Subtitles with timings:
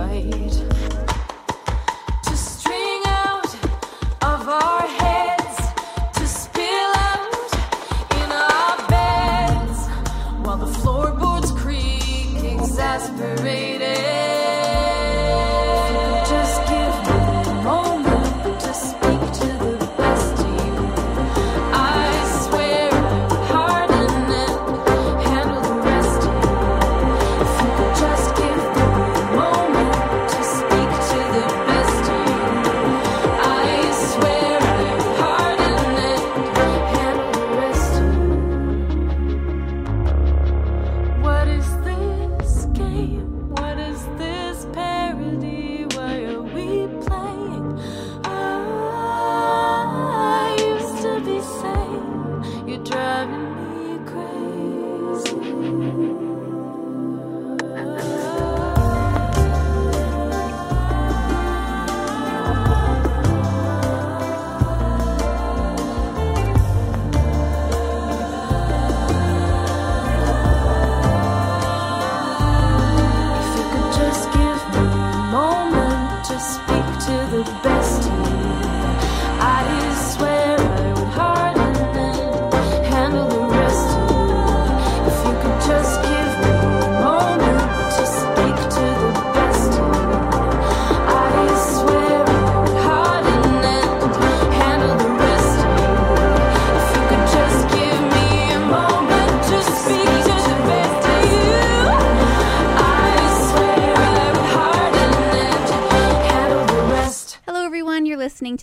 [0.00, 0.49] fight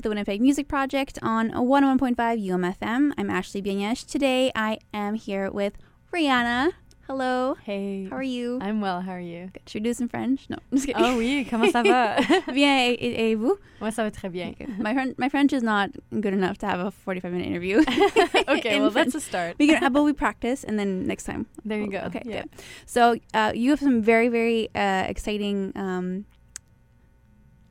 [0.07, 3.11] the Winnipeg Music Project on 101.5 UMFM.
[3.17, 4.05] I'm Ashley Bienyesh.
[4.09, 5.73] Today, I am here with
[6.13, 6.71] Rayannah.
[7.07, 7.57] Hello.
[7.65, 8.07] Hey.
[8.09, 8.57] How are you?
[8.61, 9.51] I'm well, how are you?
[9.65, 10.49] Should we do this in French?
[10.49, 11.03] No, I'm just kidding.
[11.03, 12.21] Oh oui, comment ça va?
[12.53, 13.57] Bien, et, et vous?
[13.81, 14.51] Moi, ça va très bien.
[14.51, 14.67] Okay.
[14.79, 15.89] My, my French is not
[16.21, 17.79] good enough to have a 45 minute interview.
[18.47, 19.11] okay, in well, French.
[19.11, 19.57] that's a start.
[19.59, 21.47] We can, how about we practice and then next time?
[21.65, 22.03] There you go.
[22.07, 22.43] Okay, Yeah.
[22.43, 22.49] good.
[22.85, 26.23] So uh, you have some very, very uh, exciting, um,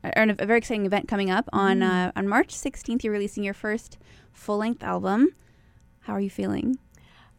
[0.03, 2.07] a very exciting event coming up on Mm.
[2.07, 3.03] uh, on March 16th.
[3.03, 3.97] You're releasing your first
[4.31, 5.29] full length album.
[6.01, 6.77] How are you feeling?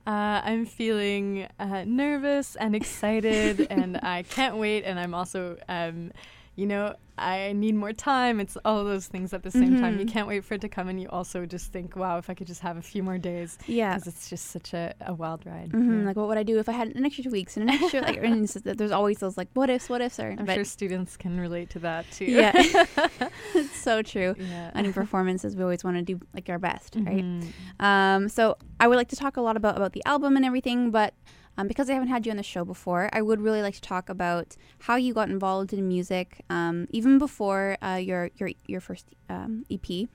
[0.06, 4.84] Uh, I'm feeling uh, nervous and excited, and I can't wait.
[4.84, 6.12] And I'm also, um,
[6.58, 8.38] you know, I need more time.
[8.40, 9.98] It's all those things at the same time.
[10.00, 10.12] You Mhm.
[10.14, 12.46] can't wait for it to come, and you also just think, wow, if I could
[12.48, 13.94] just have a few more days, Yeah.
[13.94, 15.70] because it's just such a, a wild ride.
[15.72, 16.06] hmm Yeah.
[16.08, 18.00] Like, what would I do if I had an extra two weeks and an extra
[18.02, 18.18] like?
[18.24, 20.64] and it's just that there's always those like, what ifs, what ifs, or I'm sure
[20.64, 22.24] students can relate to that too.
[22.26, 22.52] Yeah.
[23.54, 24.34] it's so true.
[24.38, 24.70] yeah.
[24.74, 27.24] And in performances, we always want to do like our best, right?
[27.24, 27.52] Mhm.
[27.80, 30.90] Um, so I would like to talk a lot about about the album and everything,
[30.90, 31.14] but
[31.58, 33.80] um, because I haven't had you on the show before, I would really like to
[33.80, 34.56] talk about
[34.86, 39.64] how you got involved in music, um, even before uh, your your your first um,
[39.70, 40.08] EP.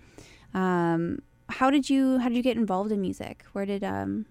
[0.54, 1.20] Um,
[1.50, 3.44] how did you how did you get involved in music?
[3.52, 4.26] Where did um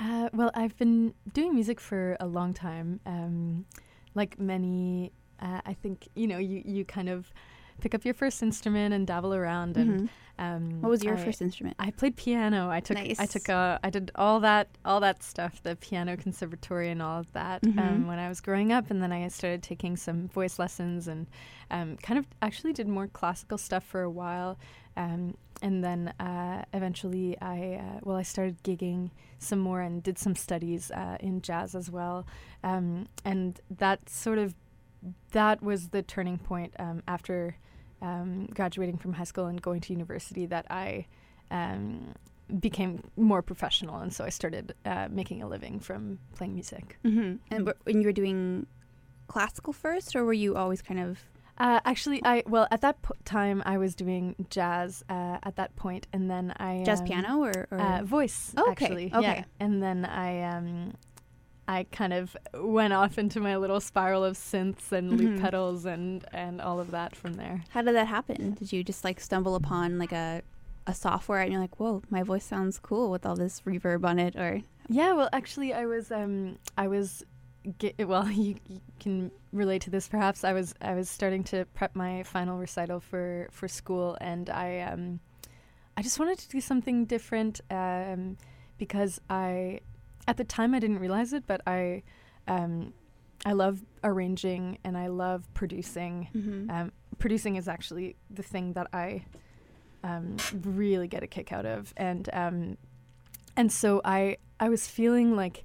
[0.00, 3.00] Uh, well, I've been doing music for a long time.
[3.04, 3.66] Um,
[4.14, 7.32] like many, uh, I think you know, you you kind of
[7.80, 9.76] pick up your first instrument and dabble around.
[9.76, 10.08] And mhm.
[10.38, 11.76] um, what was your I- first instrument?
[11.78, 12.70] I played piano.
[12.70, 16.90] I took I took uh, I did all that all that stuff, the piano conservatory
[16.90, 17.78] and all of that Mhm.
[17.78, 21.26] um, when I was growing up, and then I started taking some voice lessons and
[21.70, 24.58] um, kind of actually did more classical stuff for a while,
[24.96, 30.18] um, and then uh, eventually I uh, well I started gigging some more and did
[30.18, 32.26] some studies uh, in jazz as well,
[32.64, 34.54] um, and that sort of
[35.32, 37.56] that was the turning point um, after
[38.02, 41.06] um, graduating from high school and going to university that I
[41.50, 42.14] um,
[42.58, 46.98] became more professional, and so I started uh, making a living from playing music.
[47.04, 47.36] Mm-hmm.
[47.50, 48.66] And, when you were doing
[49.28, 51.18] classical first, or were you always kind of
[51.58, 55.76] Uh, actually, I well at that po- time I was doing jazz uh, at that
[55.76, 59.06] point, and then I Jazz um, piano or, or uh, voice Oh, okay, actually.
[59.12, 59.44] okay.
[59.44, 59.64] Yeah.
[59.64, 60.94] And then I um
[61.68, 65.40] I kind of went off into my little spiral of synths and loop Mhm.
[65.40, 67.62] pedals and and all of that from there.
[67.70, 68.52] how did that happen?
[68.54, 70.42] Did you just like stumble upon like a
[70.86, 74.18] a software and you're like, whoa, my voice sounds cool with all this reverb on
[74.18, 77.24] it, or Yeah, well, actually, I was um, I was,
[77.78, 80.42] ge- well, you, you can relate to this perhaps.
[80.42, 84.80] I was I was starting to prep my final recital for for school, and I
[84.80, 85.20] um,
[85.96, 88.38] I just wanted to do something different um,
[88.78, 89.80] because I,
[90.30, 92.04] at the time, I didn't realize it, but I,
[92.46, 92.94] um,
[93.44, 96.28] I love arranging and I love producing.
[96.32, 96.70] mm-hmm.
[96.70, 99.24] Um, producing is actually the thing that I
[100.04, 102.78] um, really get a kick out of, and um,
[103.56, 105.64] and so I I was feeling like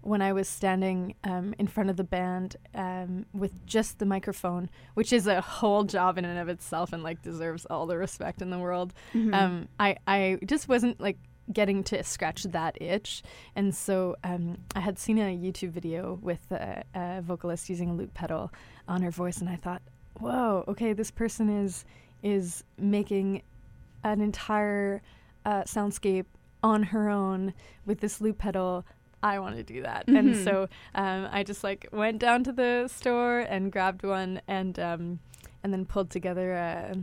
[0.00, 4.70] when I was standing um, in front of the band um, with just the microphone,
[4.94, 8.40] which is a whole job in and of itself, and like deserves all the respect
[8.40, 8.94] in the world.
[9.14, 9.34] Mm-hmm.
[9.34, 11.18] Um, I I just wasn't like
[11.52, 13.22] getting to scratch that itch,
[13.54, 17.94] and so um, I had seen a YouTube video with a, a vocalist using a
[17.94, 18.52] loop pedal
[18.88, 19.82] on her voice, and I thought,
[20.20, 21.84] whoa, okay, this person is
[22.22, 23.42] is making
[24.02, 25.02] an entire
[25.44, 26.24] uh, soundscape
[26.62, 27.52] on her own
[27.84, 28.84] with this loop pedal.
[29.22, 30.44] I want to do that, and Mhm.
[30.44, 35.18] so um, I just like went down to the store and grabbed one, and um,
[35.62, 36.96] and then pulled together a,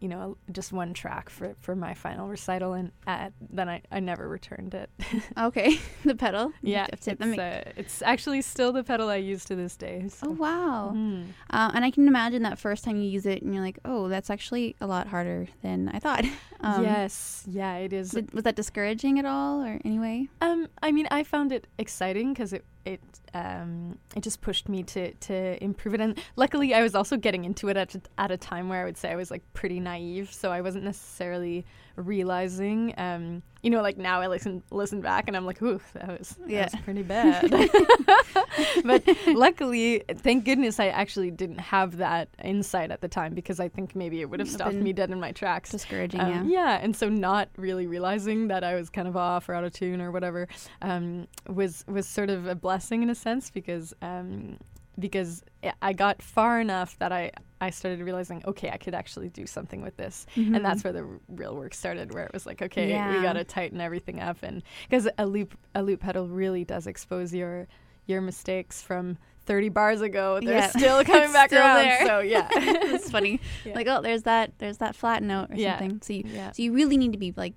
[0.00, 4.00] you know, just one track for, for my final recital, and uh, then I, I
[4.00, 4.90] never returned it.
[5.38, 6.52] okay, the pedal.
[6.62, 10.06] yeah, It's, uh, it's actually still the pedal I use to this day.
[10.08, 10.28] So.
[10.28, 10.92] oh wow.
[10.94, 11.26] Mhm.
[11.50, 14.08] Uh, and I can imagine that first time you use it, and you're like, "Oh,
[14.08, 16.24] that's actually a lot harder than I thought."
[16.62, 18.12] Um, yes, yeah, it is.
[18.12, 20.28] Was, was that discouraging at all, or anyway?
[20.42, 23.00] Um, I mean, I found it exciting because it it
[23.34, 27.44] um it just pushed me to to improve it, and luckily, I was also getting
[27.44, 30.32] into it at at a time where I would say I was like pretty naive,
[30.32, 31.64] so I wasn't necessarily
[31.96, 32.94] realizing.
[32.96, 36.36] Um, you know, like now I listen listen back and I'm like, ooh, that was
[36.46, 37.50] that was pretty bad.
[38.84, 43.68] but luckily, thank goodness, I actually didn't have that insight at the time because I
[43.68, 45.70] think maybe it would have stopped me dead in my tracks.
[45.70, 46.78] Discouraging, Um, yeah.
[46.80, 50.00] and so not really realizing that I was kind of off or out of tune
[50.00, 50.48] or whatever
[50.82, 54.56] um, was was sort of a blessing in a sense because um,
[54.98, 55.42] because
[55.82, 57.30] I got far enough that I
[57.60, 60.56] I started realizing okay I could actually do something with this Mhm.
[60.56, 63.16] and that's where the r- real work started where it was like okay Yeah.
[63.16, 66.86] we got to tighten everything up and because a loop a loop pedal really does
[66.86, 67.66] expose your
[68.06, 70.68] your mistakes from 30 bars ago they're Yeah.
[70.68, 72.06] still coming back still around there.
[72.06, 73.40] so yeah it's funny.
[73.64, 73.74] Yeah.
[73.74, 75.78] Like, oh, there's that, there's that flat note or Yeah.
[75.78, 76.00] something.
[76.02, 77.54] So you, yeah so you really need to be like,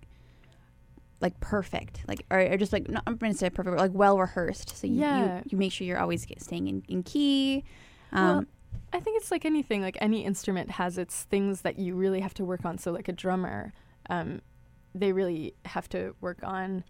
[1.22, 4.18] like perfect, like or, or just like not I'm gonna say perfect, but like well
[4.18, 4.76] rehearsed.
[4.78, 5.38] So you, Yeah.
[5.38, 7.64] you you make sure you're always staying in, in key.
[8.12, 8.48] Well, Um,
[8.92, 9.82] I think it's like anything.
[9.82, 12.78] Like any instrument has its things that you really have to work on.
[12.78, 13.74] So like a drummer,
[14.10, 14.42] um,
[14.94, 16.84] they really have to work on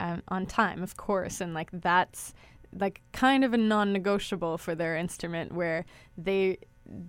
[0.00, 2.32] um, on time, of course, and like that's
[2.72, 5.84] like kind of a non-negotiable for their instrument where
[6.16, 6.58] they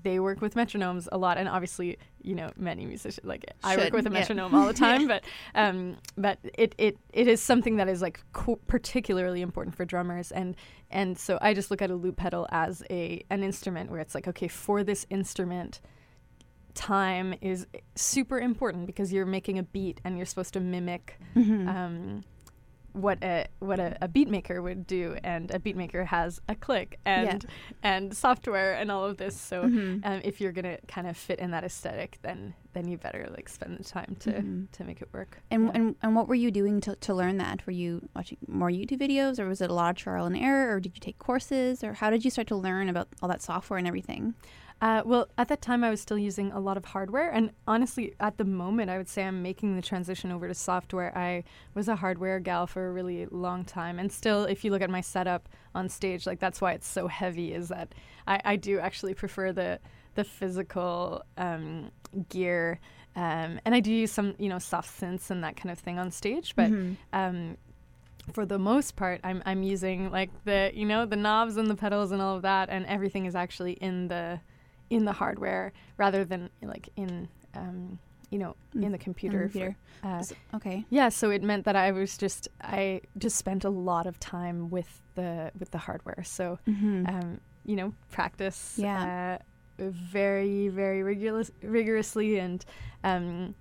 [0.04, 3.94] they work with metronomes a lot and obviously you know many musicians like I work
[3.94, 4.20] with a yeah.
[4.20, 5.24] metronome all the time but
[5.56, 10.32] um but it it it is something that is like co- particularly important for drummers
[10.32, 10.56] and
[10.92, 14.14] and so I just look at a loop pedal as a an instrument where it's
[14.14, 15.82] like okay for this instrument
[16.74, 21.68] time is super important because you're making a beat and you're supposed to mimic mhm.
[21.68, 22.24] um,
[22.94, 26.56] what a what a, a beat maker would do, and a beat maker has a
[26.56, 27.46] click and
[27.84, 29.40] and software and all of this.
[29.40, 30.06] So Mhm.
[30.06, 33.50] um, if you're gonna kind of fit in that aesthetic, then then you better like
[33.50, 34.72] spend the time to Mhm.
[34.72, 35.42] to make it work.
[35.52, 35.72] And, Yeah.
[35.76, 37.66] and and what were you doing to, to learn that?
[37.66, 40.76] Were you watching more YouTube videos, or was it a lot of trial and error,
[40.76, 43.42] or did you take courses, or how did you start to learn about all that
[43.42, 44.34] software and everything?
[44.82, 48.16] Uh, well, at that time, I was still using a lot of hardware, and honestly,
[48.20, 51.16] at the moment, I would say I'm making the transition over to software.
[51.16, 51.44] I
[51.76, 54.90] was a hardware gal for a really long time, and still, if you look at
[54.90, 57.54] my setup on stage, like that's why it's so heavy.
[57.54, 57.94] Is that
[58.26, 59.80] I, I do actually prefer the
[60.16, 61.92] the physical um,
[62.30, 62.80] gear,
[63.16, 66.00] um, and I do use some you know soft synths and that kind of thing
[66.00, 66.98] on stage, but Mhm.
[67.14, 67.58] um,
[68.34, 71.76] for the most part, I'm I'm using like the you know the knobs and the
[71.76, 74.40] pedals and all of that, and everything is actually in the
[74.92, 77.98] in the hardware rather than like in um,
[78.30, 79.50] you know Mm, in the computer.
[79.50, 80.24] for- uh,
[80.56, 80.86] okay.
[80.90, 84.70] yeah, so it meant that I was just I just spent a lot of time
[84.70, 86.24] with the with the hardware.
[86.24, 87.10] So Mhm.
[87.10, 89.40] um, you know practice Yeah.
[89.80, 92.64] uh, very very rigorous, rigorously and
[93.04, 93.56] um,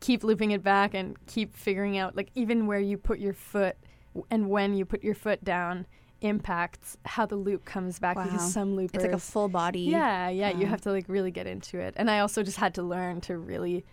[0.00, 3.76] keep looping it back and keep figuring out like even where you put your foot
[4.14, 5.86] w- and when you put your foot down
[6.24, 8.24] impacts how the loop comes back Wow.
[8.24, 9.80] because some loopers It's like a full body.
[9.80, 12.74] yeah yeah you have to like really get into it and i also just had
[12.74, 13.84] to learn to really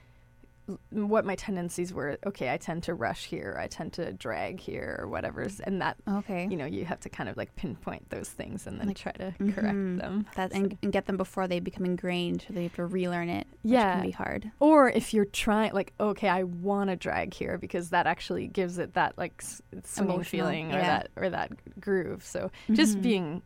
[0.92, 4.98] what my tendencies were okay i tend to rush here i tend to drag here
[5.00, 6.48] or whatever's and that Okay.
[6.50, 9.12] you know you have to kind of like pinpoint those things and then Like- try
[9.14, 9.54] to Mhm.
[9.56, 12.76] correct them that So- and, and get them before they become ingrained, so they have
[12.76, 13.48] to relearn it.
[13.64, 13.94] Which Yeah.
[13.94, 14.52] can be hard.
[14.60, 18.78] or if you're trying like okay i want to drag here because that actually gives
[18.78, 19.42] it that like
[19.84, 20.88] swinging feeling or yeah.
[21.00, 23.02] that or that groove so just Mhm.
[23.02, 23.42] being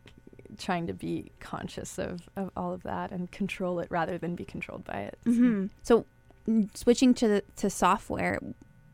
[0.58, 4.44] trying to be conscious of, of all of that and control it rather than be
[4.44, 5.70] controlled by it So- Mhm.
[5.82, 6.06] So,
[6.74, 8.40] switching to the, to software,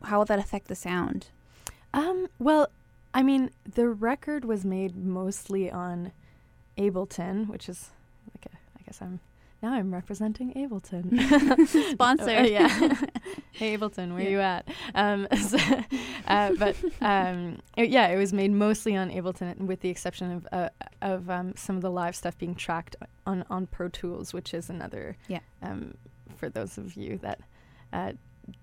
[0.03, 1.27] how will that affect the sound?
[1.95, 2.67] um well
[3.13, 6.11] i mean the record was made mostly on
[6.77, 7.91] ableton which is
[8.35, 9.19] like a, i guess i'm
[9.61, 11.05] now i'm representing ableton
[11.91, 12.45] Sponsored.
[12.45, 12.67] Uh, yeah.
[13.51, 14.29] hey Ableton, where Yeah.
[14.29, 14.67] you at?
[14.95, 15.57] Um, so,
[16.27, 20.47] uh, but um, it- yeah, it was made mostly on Ableton, with the exception of
[20.51, 20.69] uh,
[21.01, 22.95] of um, some of the live stuff being tracked
[23.27, 25.15] on on Pro Tools, which is another.
[25.27, 25.39] Yeah.
[26.45, 27.39] Um, for those of you that
[27.91, 28.13] uh,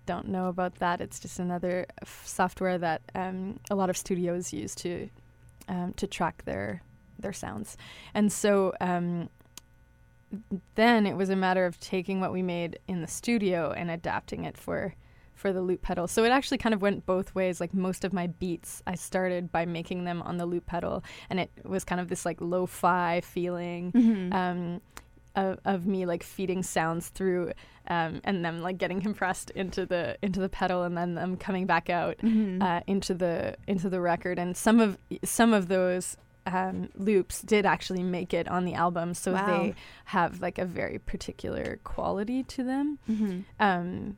[0.06, 4.52] don't know about that, it's just another f- software that um, a lot of studios
[4.52, 5.08] use to
[5.68, 6.82] um, to track their
[7.18, 7.76] their sounds,
[8.14, 8.72] and so.
[8.80, 9.28] Um,
[10.76, 14.44] then it was a matter of taking what we made in the studio and adapting
[14.44, 14.94] it for
[15.34, 16.06] for the loop pedal.
[16.06, 17.60] So it actually kind of went both ways.
[17.60, 21.40] Like most of my beats, I started by making them on the loop pedal, and
[21.40, 24.80] it was kind of this like lo-fi feeling Mhm.
[25.36, 27.52] Of, of me like feeding sounds through,
[27.88, 31.66] um, and them like getting compressed into the into the pedal, and then them coming
[31.66, 32.62] back out Mhm.
[32.62, 34.38] uh, into the into the record.
[34.38, 39.14] And some of some of those um, loops did actually make it on the album,
[39.14, 39.46] so Wow.
[39.46, 39.74] they
[40.06, 42.98] have like a very particular quality to them.
[43.08, 43.44] Mhm.
[43.60, 44.16] Um,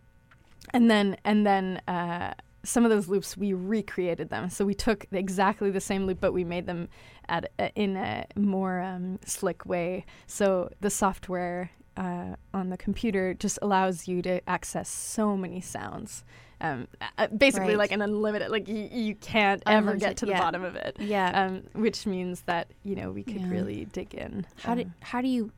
[0.72, 4.48] and then and then uh, some of those loops we recreated them.
[4.50, 6.88] So we took exactly the same loop, but we made them
[7.28, 10.04] at in a more um, slick way.
[10.26, 16.24] So the software uh, on the computer just allows you to access so many sounds.
[16.60, 16.86] Um,
[17.18, 17.78] uh, basically, Right.
[17.78, 20.38] like an unlimited, like you, you can't ever get to the yeah.
[20.40, 20.96] bottom of it.
[21.00, 21.46] Yeah.
[21.46, 23.50] Um, which means that you know we could Yeah.
[23.50, 24.46] really dig in.
[24.62, 25.50] how do Um, how do you?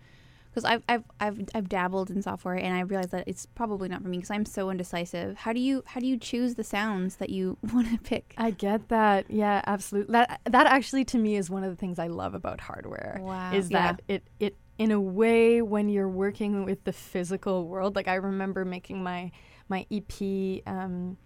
[0.54, 4.02] Because I've, I've I've I've dabbled in software and I realize that it's probably not
[4.02, 5.38] for me because I'm so indecisive.
[5.38, 8.34] How do you how do you choose the sounds that you want to pick?
[8.38, 9.28] I get that.
[9.28, 10.12] Yeah, absolutely.
[10.12, 13.18] That that actually to me is one of the things I love about hardware.
[13.20, 13.52] Wow.
[13.52, 17.96] Is that it it in a way when you're working with the physical world.
[17.96, 19.32] Like I remember making my
[19.68, 21.16] my EP um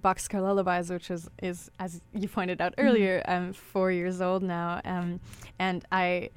[0.00, 4.44] Boxcar Lullabies, which is is as you pointed out earlier, I'm um four years old
[4.44, 4.80] now.
[4.84, 5.20] Um
[5.58, 6.30] and I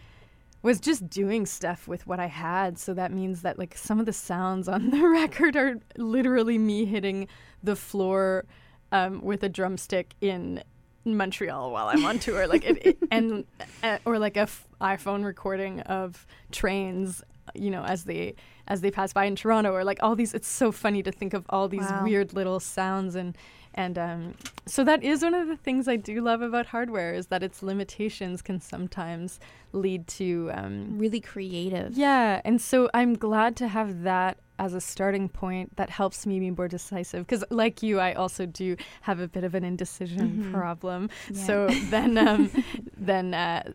[0.61, 2.77] was just doing stuff with what I had.
[2.77, 6.85] So that means that like some of the sounds on the record are literally me
[6.85, 7.27] hitting
[7.63, 8.45] the floor
[8.91, 10.63] um, with a drumstick in
[11.05, 13.45] Montreal while I'm on tour, like it, it and
[13.83, 17.23] uh, or like a f- iPhone recording of trains,
[17.53, 18.35] you know, as they
[18.69, 20.33] as they pass by in Toronto, or like all these.
[20.33, 22.03] It's so funny to think of all these Wow.
[22.03, 23.35] weird little sounds and
[23.75, 24.33] and um,
[24.65, 27.61] so that is one of the things I do love about hardware is that its
[27.61, 29.39] limitations can sometimes
[29.73, 31.95] lead to um, really creative.
[31.95, 36.39] yeah, and so I'm glad to have that as a starting point that helps me
[36.39, 40.39] be more decisive because like you I also do have a bit of an indecision
[40.43, 40.51] Mhm.
[40.51, 41.09] problem.
[41.31, 41.45] Yeah.
[41.45, 42.51] So then um
[42.97, 43.71] then uh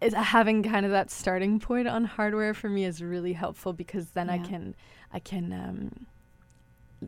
[0.00, 4.30] having kind of that starting point on hardware for me is really helpful because then
[4.30, 4.74] I can
[5.12, 6.06] I can um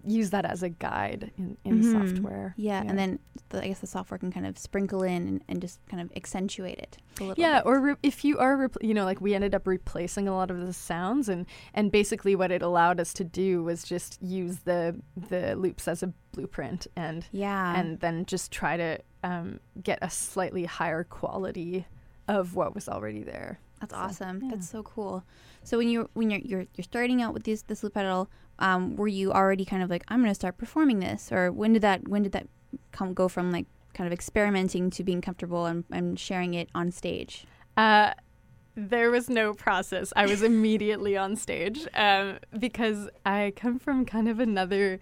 [0.07, 1.85] use that as a guide in, in Mhm.
[2.15, 2.55] software.
[2.57, 3.19] Yeah, and then
[3.49, 6.13] the, I guess the software can kind of sprinkle in and, and just kind of
[6.15, 7.67] accentuate it a little Yeah, bit.
[7.67, 10.49] or re- if you are, repl you know, like we ended up replacing a lot
[10.53, 11.45] of the sounds, and
[11.75, 14.95] and basically what it allowed us to do was just use the
[15.29, 20.09] the loops as a blueprint, and yeah, and then just try to um, get a
[20.11, 21.85] slightly higher quality
[22.37, 23.59] of what was already there.
[23.81, 24.41] That's So, awesome.
[24.43, 24.51] yeah.
[24.51, 25.25] That's so cool.
[25.63, 28.97] So when you're when you're you're, you're starting out with this this loop pedal, um,
[28.97, 31.83] were you already kind of like I'm going to start performing this, or when did
[31.83, 32.47] that when did that
[32.93, 36.91] come go from like kind of experimenting to being comfortable and, and sharing it on
[36.93, 37.45] stage?
[37.77, 38.13] Uh,
[38.77, 40.13] there was no process.
[40.15, 45.01] I was immediately on stage um, because I come from kind of another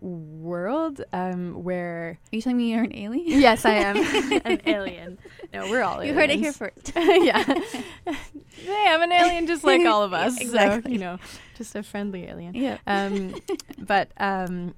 [0.00, 3.40] world um, where Are you telling me you're an alien?
[3.40, 3.96] yes, I am
[4.44, 5.18] an alien.
[5.52, 6.08] No, we're all aliens.
[6.08, 6.92] you heard it here first.
[6.96, 7.42] yeah.
[7.44, 10.36] hey, I'm an alien just like all of us.
[10.36, 10.92] So, Exactly.
[10.92, 11.18] you know,
[11.56, 12.54] just a friendly alien.
[12.54, 12.78] yeah.
[12.86, 13.34] Um,
[13.78, 14.74] but um,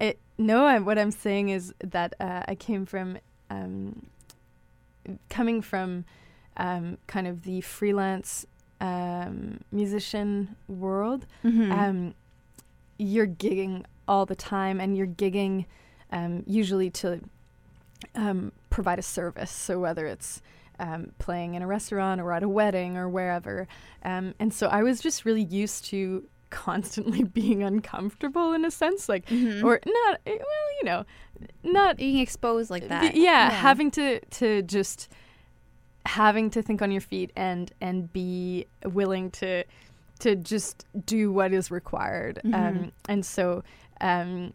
[0.00, 3.18] it, no, I, what I'm saying is that uh, I came from
[3.50, 4.06] um,
[5.28, 6.04] coming from
[6.56, 8.46] um, kind of the freelance
[8.80, 11.26] um, musician world.
[11.44, 11.72] Mhm.
[11.72, 12.14] Um,
[12.98, 15.64] you're gigging all the time, and you're gigging
[16.12, 17.20] um, usually to
[18.14, 19.50] um, provide a service.
[19.50, 20.42] So whether it's
[20.78, 23.68] um, playing in a restaurant or at a wedding or wherever,
[24.04, 29.08] um, and so I was just really used to constantly being uncomfortable in a sense,
[29.08, 29.62] like Mhm.
[29.62, 30.20] or not.
[30.26, 31.04] eh, Well, you know,
[31.62, 33.02] not being exposed like that.
[33.02, 35.08] Th- yeah, having to to just
[36.06, 39.62] having to think on your feet and and be willing to
[40.20, 42.40] to just do what is required.
[42.44, 42.54] Mhm.
[42.54, 43.62] Um, and so,
[44.00, 44.52] um,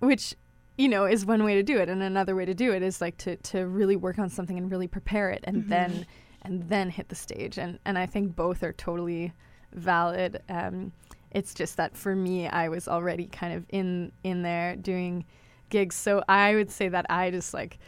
[0.00, 0.34] which
[0.76, 3.00] you know is one way to do it, and another way to do it is
[3.00, 5.68] like to to really work on something and really prepare it, and Mhm.
[5.68, 6.06] then
[6.42, 7.58] and then hit the stage.
[7.58, 9.32] And and I think both are totally
[9.72, 10.40] valid.
[10.48, 10.92] Um,
[11.32, 15.24] it's just that for me, I was already kind of in in there doing
[15.68, 17.78] gigs, so I would say that I just like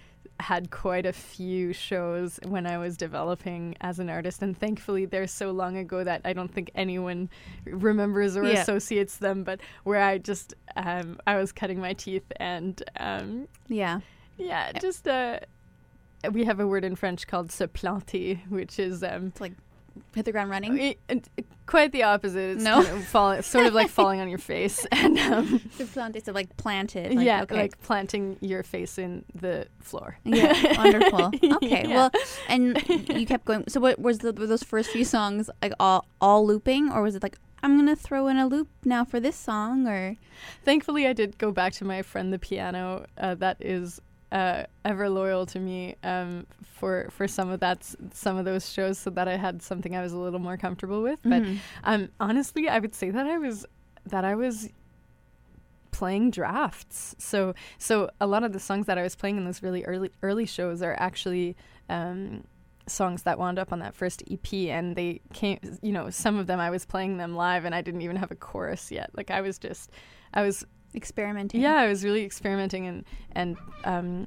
[0.40, 5.26] had quite a few shows when I was developing as an artist, and thankfully they're
[5.26, 7.28] so long ago that I don't think anyone
[7.64, 8.60] remembers or Yeah.
[8.62, 9.44] associates them.
[9.44, 14.00] But where I just um, I was cutting my teeth, and um, Yeah.
[14.38, 15.40] yeah, just uh,
[16.32, 19.52] we have a word in French called se planter, which is um, It's like
[20.14, 20.80] hit the ground running.
[20.80, 21.28] i- and-
[21.70, 22.56] quite the opposite.
[22.56, 22.82] It's No.
[22.82, 26.28] kind of fall, sort of like falling on your face, and um, To plant, it's
[26.28, 27.14] like planted.
[27.14, 27.54] Like, yeah, okay.
[27.56, 30.18] like planting your face in the floor.
[30.24, 31.30] yeah, wonderful.
[31.56, 31.94] Okay, Yeah.
[31.96, 32.10] well,
[32.48, 32.62] and
[33.08, 33.64] you kept going.
[33.68, 37.14] So, what was the were those first few songs like all all looping, or was
[37.14, 40.16] it like I'm gonna throw in a loop now for this song, or
[40.64, 43.04] Thankfully, I did go back to my friend the piano.
[43.18, 44.00] Uh, that is
[44.32, 47.78] uh, ever loyal to me um, for for some of that
[48.12, 51.02] some of those shows, so that I had something I was a little more comfortable
[51.02, 51.18] with.
[51.22, 51.58] But Mhm.
[51.84, 53.66] um, honestly, I would say that I was
[54.06, 54.68] that I was
[55.90, 57.14] playing drafts.
[57.18, 60.10] So so a lot of the songs that I was playing in those really early
[60.22, 61.56] early shows are actually.
[61.88, 62.44] Um,
[62.86, 66.48] songs that wound up on that first EP and they came you know some of
[66.48, 69.30] them I was playing them live and I didn't even have a chorus yet like
[69.30, 69.92] I was just
[70.34, 70.64] I was
[70.94, 71.60] experimenting.
[71.60, 74.26] yeah, I was really experimenting, and and um,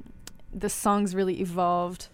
[0.54, 2.08] the songs really evolved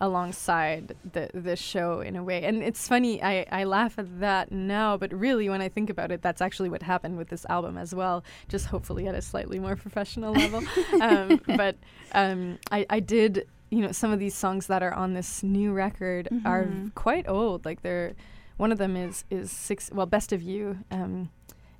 [0.00, 2.44] alongside the the show in a way.
[2.44, 6.10] And it's funny, I I laugh at that now, but really, when I think about
[6.12, 8.24] it, that's actually what happened with this album as well.
[8.48, 10.62] Just hopefully at a slightly more professional level.
[11.00, 11.76] um, but
[12.12, 13.46] um, I I did.
[13.70, 16.94] You know, some of these songs that are on this new record are Mhm.
[16.94, 17.64] quite old.
[17.64, 18.12] Like they're,
[18.56, 19.90] one of them is is six.
[19.92, 21.30] Well, Best of You, um,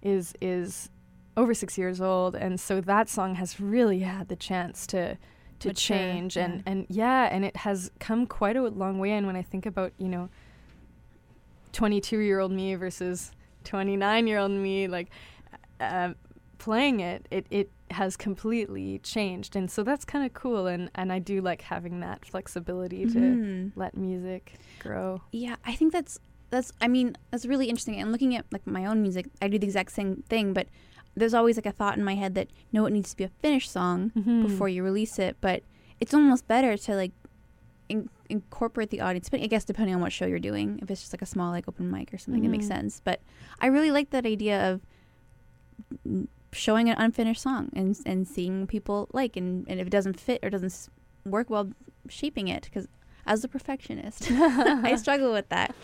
[0.03, 0.91] is is
[1.37, 5.17] over six years old, and so that song has really had the chance to
[5.61, 6.63] to Mature, change and yeah.
[6.73, 9.13] and yeah, and it has come quite a long way.
[9.13, 10.29] And when I think about you know,
[11.73, 13.33] twenty two year old me versus
[13.65, 15.11] twenty nine year old me, like
[15.81, 16.15] uh,
[16.59, 20.67] playing it, it it has completely changed, and so that's kind of cool.
[20.67, 23.73] And and I do like having that flexibility to Mhm.
[23.77, 25.23] let music grow.
[25.33, 26.19] Yeah, I think that's
[26.51, 26.73] that's.
[26.81, 28.01] I mean, that's really interesting.
[28.01, 30.69] And looking at like my own music, I do the exact same thing, but
[31.17, 33.29] there's always like a thought in my head that no, it needs to be a
[33.29, 34.43] finished song Mm-hmm.
[34.43, 35.37] before you release it.
[35.41, 35.63] But
[36.01, 37.13] it's almost better to like
[37.89, 39.29] in- incorporate the audience.
[39.29, 41.51] But I guess depending on what show you're doing, if it's just like a small
[41.51, 42.69] like open mic or something, it makes Mhm.
[42.69, 43.01] sense.
[43.05, 43.21] But
[43.61, 44.81] I really like that idea of
[46.53, 50.41] showing an unfinished song and and seeing people like, and and if it doesn't fit
[50.43, 50.89] or doesn't
[51.25, 51.71] work well,
[52.09, 52.89] shaping it because.
[53.27, 55.75] As a perfectionist, I struggle with that.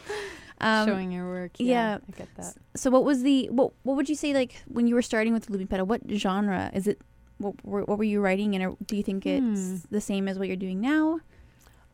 [0.61, 1.53] Um, Showing your work.
[1.59, 1.67] yeah.
[1.67, 2.55] Yeah, I get that.
[2.77, 5.47] so what was the what what would you say like when you were starting with
[5.47, 7.01] the looping pedal what genre is it
[7.39, 9.77] what, were- what were you writing and do you think it's Hmm.
[9.91, 11.21] the same as what you're doing now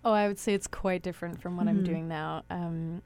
[0.05, 1.85] Oh, I would say it's quite different from what I'm Mhm.
[1.85, 2.45] doing now.
[2.49, 3.03] Um,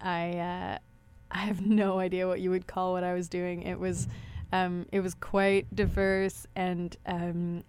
[0.00, 0.78] I uh,
[1.30, 3.62] I have no idea what you would call what I was doing.
[3.62, 4.08] It was
[4.50, 7.64] um, it was quite diverse, and um,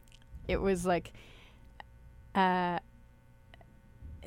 [0.47, 1.12] it was like
[2.36, 2.80] uh,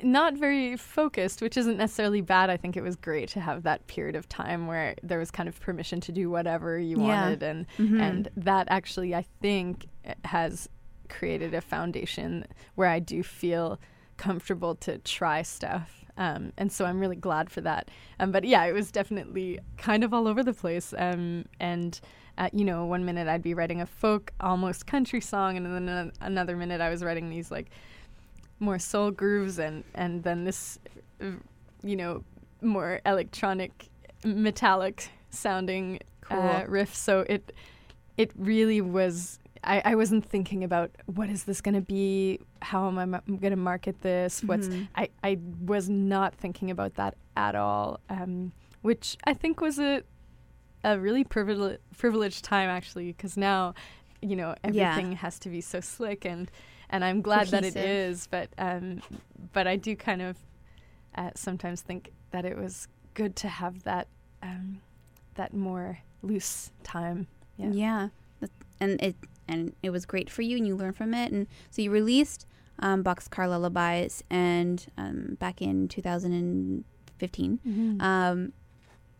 [0.03, 2.49] not very focused, which isn't necessarily bad.
[2.49, 5.47] I think it was great to have that period of time where there was kind
[5.49, 7.03] of permission to do whatever you Yeah.
[7.23, 7.99] wanted, and Mhm.
[8.01, 9.87] and that actually I think
[10.25, 10.69] has
[11.09, 13.79] created a foundation where I do feel
[14.17, 16.05] comfortable to try stuff.
[16.17, 17.89] Um, and so I'm really glad for that.
[18.19, 20.93] Um, but yeah, it was definitely kind of all over the place.
[20.97, 21.99] Um, and
[22.37, 25.87] uh, you know, one minute I'd be writing a folk, almost country song, and then
[25.87, 27.69] ano- another minute I was writing these like
[28.59, 30.79] more soul grooves, and and then this,
[31.83, 32.23] you know,
[32.61, 33.89] more electronic,
[34.23, 35.99] metallic sounding
[36.31, 36.93] uh, riff.
[36.95, 37.53] So it
[38.17, 39.39] it really was.
[39.65, 42.39] I, I wasn't thinking about what is this going to be?
[42.61, 44.43] How am I ma- going to market this?
[44.43, 44.87] What's Mhm.
[44.95, 50.03] I, I was not thinking about that at all, um, which I think was a
[50.83, 53.73] a really privileged privileged time actually, because now,
[54.23, 54.91] you know, Yeah.
[54.93, 56.49] everything has to be so slick and
[56.89, 58.27] and I'm glad that it is.
[58.27, 59.01] But um,
[59.53, 60.37] but I do kind of
[61.15, 64.07] uh, sometimes think that it was good to have that
[64.41, 64.81] um,
[65.35, 67.27] that more loose time.
[67.57, 68.07] yeah, Yeah.
[68.79, 69.15] And it
[69.47, 72.45] and it was great for you, and you learned from it, and so you released
[72.79, 77.59] um, Boxcar Lullabies, and um, back in 2015.
[77.65, 78.01] Mhm.
[78.01, 78.53] Um,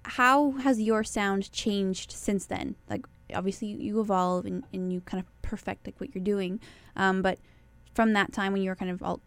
[0.05, 2.75] how has your sound changed since then?
[2.89, 6.59] Like, obviously, you, evolve and, and you kind of perfect like what you're doing.
[6.95, 7.39] Um, but
[7.93, 9.19] from that time when you were kind of all,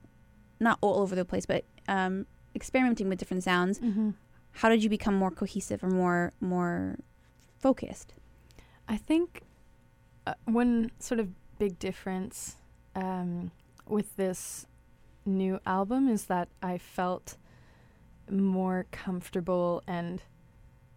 [0.60, 4.14] not all over the place, but um, experimenting with different sounds, Mhm.
[4.52, 6.96] how did you become more cohesive or more more
[7.58, 8.14] focused?
[8.88, 9.42] I think
[10.26, 12.56] uh, one sort of big difference
[12.94, 13.50] um,
[13.86, 14.66] with this
[15.24, 17.36] new album is that I felt
[18.30, 20.22] more comfortable and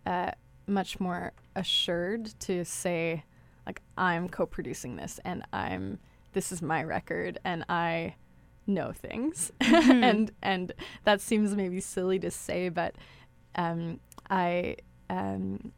[0.06, 0.32] uh,
[0.70, 3.24] much more assured to say,
[3.66, 6.00] like, I'm co producing this and I'm,
[6.34, 8.16] this is my record and I
[8.68, 9.52] know things.
[9.62, 10.04] Mhm.
[10.04, 12.96] and, and that seems maybe silly to say, but
[13.56, 14.78] um, I,
[15.10, 15.72] um,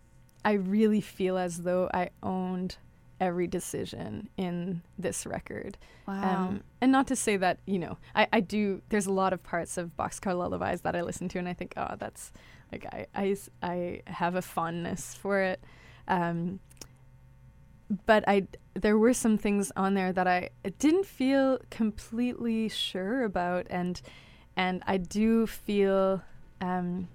[0.43, 2.77] I really feel as though I owned
[3.19, 5.77] every decision in this record.
[6.07, 6.47] Wow.
[6.47, 9.43] Um, and not to say that, you know, I, I do, there's a lot of
[9.43, 12.31] parts of Boxcar Lullabies that I listen to and I think, oh, that's,
[12.71, 15.59] like, I, I, I have a fondness for it.
[16.07, 16.59] Um,
[18.05, 23.67] but I, there were some things on there that I didn't feel completely sure about.
[23.69, 24.01] And,
[24.55, 26.21] and I do feel,
[26.61, 27.09] um,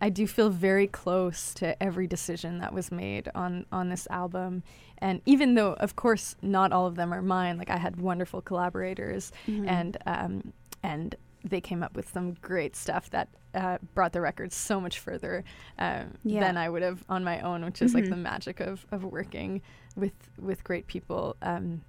[0.00, 4.62] I do feel very close to every decision that was made on on this album,
[4.96, 7.58] and even though, of course, not all of them are mine.
[7.58, 9.68] Like I had wonderful collaborators, Mhm.
[9.68, 11.14] and um, and
[11.44, 15.44] they came up with some great stuff that uh, brought the record so much further
[15.78, 16.40] um, Yeah.
[16.40, 18.10] than I would have on my own, which is like Mhm.
[18.10, 19.62] the magic of of working
[19.96, 21.36] with with great people.
[21.42, 21.82] Um,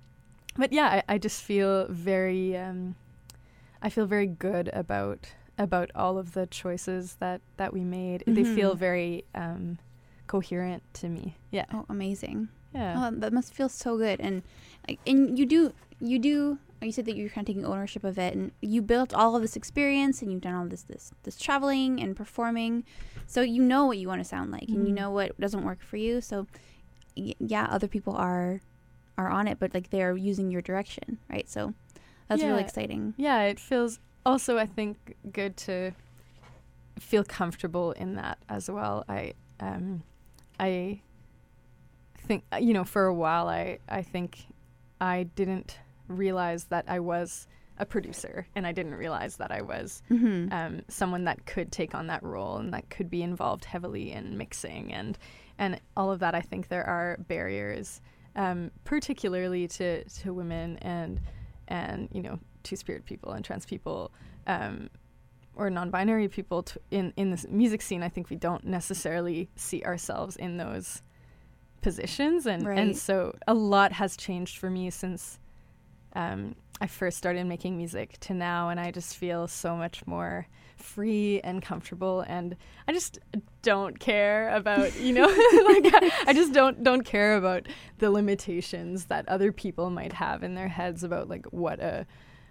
[0.58, 2.58] but yeah, I, I just feel very.
[2.58, 2.96] Um,
[3.82, 8.24] I feel very good about about all of the choices that that we made.
[8.28, 9.78] They feel very um,
[10.28, 11.38] coherent to me.
[11.52, 12.50] Yeah, oh, amazing.
[12.74, 14.20] yeah, Oh, that must feel so good.
[14.22, 14.44] And
[14.88, 16.58] like, and you do, you do.
[16.82, 19.42] You said that you're kind of taking ownership of it, and you built all of
[19.44, 22.84] this experience, and you've done all this, this, this traveling and performing.
[23.28, 24.98] So you know what you want to sound like, and you Mhm.
[24.98, 26.22] know what doesn't work for you.
[26.22, 26.48] So,
[27.16, 28.62] y- yeah, other people are,
[29.18, 31.48] are on it, but like they're using your direction, right?
[31.48, 31.74] So,
[32.28, 33.14] that's really exciting.
[33.18, 33.44] yeah.
[33.44, 35.92] It feels also, I think, good to
[37.00, 39.04] feel comfortable in that as well.
[39.10, 40.04] I um,
[40.60, 41.02] I
[42.18, 44.46] think uh, you know for a while I I think
[45.00, 45.78] I didn't
[46.18, 47.48] realize that I was
[47.78, 50.54] a producer and I didn't realize that I was Mm-hmm.
[50.54, 54.38] um, someone that could take on that role and that could be involved heavily in
[54.38, 55.18] mixing and
[55.58, 56.34] and all of that.
[56.36, 58.02] I think there are barriers,
[58.36, 61.20] um, particularly to to women and
[61.68, 64.12] and you know two spirit people and trans people.
[64.48, 64.90] Um,
[65.54, 69.84] or non-binary people t- in in this music scene, I think we don't necessarily see
[69.84, 71.02] ourselves in those
[71.82, 72.78] positions, and Right.
[72.78, 75.40] and so a lot has changed for me since
[76.14, 80.48] um, I first started making music to now, and I just feel so much more
[80.78, 82.56] free and comfortable, and
[82.88, 83.20] I just
[83.62, 87.68] don't care about you know, like I, I just don't don't care about
[88.00, 92.06] the limitations that other people might have in their heads about like what a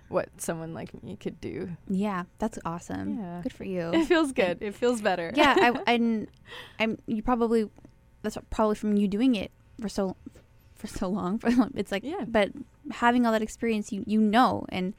[0.08, 1.70] what someone like me could do.
[1.88, 3.18] Yeah, that's awesome.
[3.18, 3.40] Yeah.
[3.42, 3.92] Good for you.
[3.94, 4.58] It feels good.
[4.60, 5.32] It feels better.
[5.34, 6.28] yeah, I, and
[6.78, 7.68] I'm you probably
[8.22, 10.16] that's probably from you doing it for so
[10.76, 11.38] for so long.
[11.38, 12.24] For it's like, Yeah.
[12.26, 12.50] but
[12.90, 14.94] having all that experience, you you know, and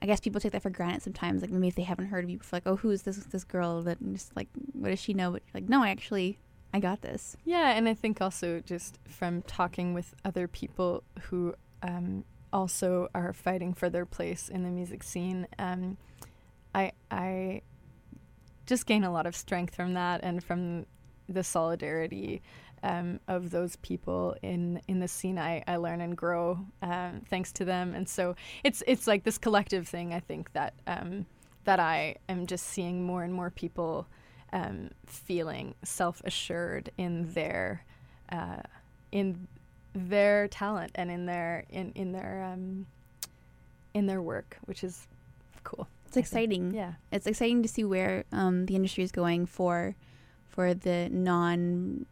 [0.00, 1.42] I guess people take that for granted sometimes.
[1.42, 3.82] Like maybe if they haven't heard of you before, like, oh, who's this this girl
[3.82, 5.32] that just like what does she know?
[5.32, 6.38] But like, no, I actually
[6.72, 7.36] I got this.
[7.44, 13.32] Yeah, and I think also just from talking with other people who um, also are
[13.32, 15.96] fighting for their place in the music scene, um,
[16.74, 17.62] I I
[18.66, 20.86] just gain a lot of strength from that and from
[21.28, 22.42] the solidarity
[22.82, 25.38] um, of those people in in the scene.
[25.38, 29.38] I, I learn and grow um, thanks to them, and so it's it's like this
[29.38, 30.12] collective thing.
[30.12, 31.26] I think that um,
[31.64, 34.06] that I am just seeing more and more people
[34.52, 37.84] um, feeling self assured in their
[38.30, 38.62] uh,
[39.12, 39.48] in
[39.94, 42.86] their talent and in their in in their um,
[43.94, 45.06] in their work, which is
[45.64, 45.88] cool.
[46.06, 46.26] It's I think.
[46.26, 46.74] exciting.
[46.74, 46.92] Yeah.
[47.10, 49.96] It's exciting to see where um, the industry is going for
[50.48, 52.06] for the non.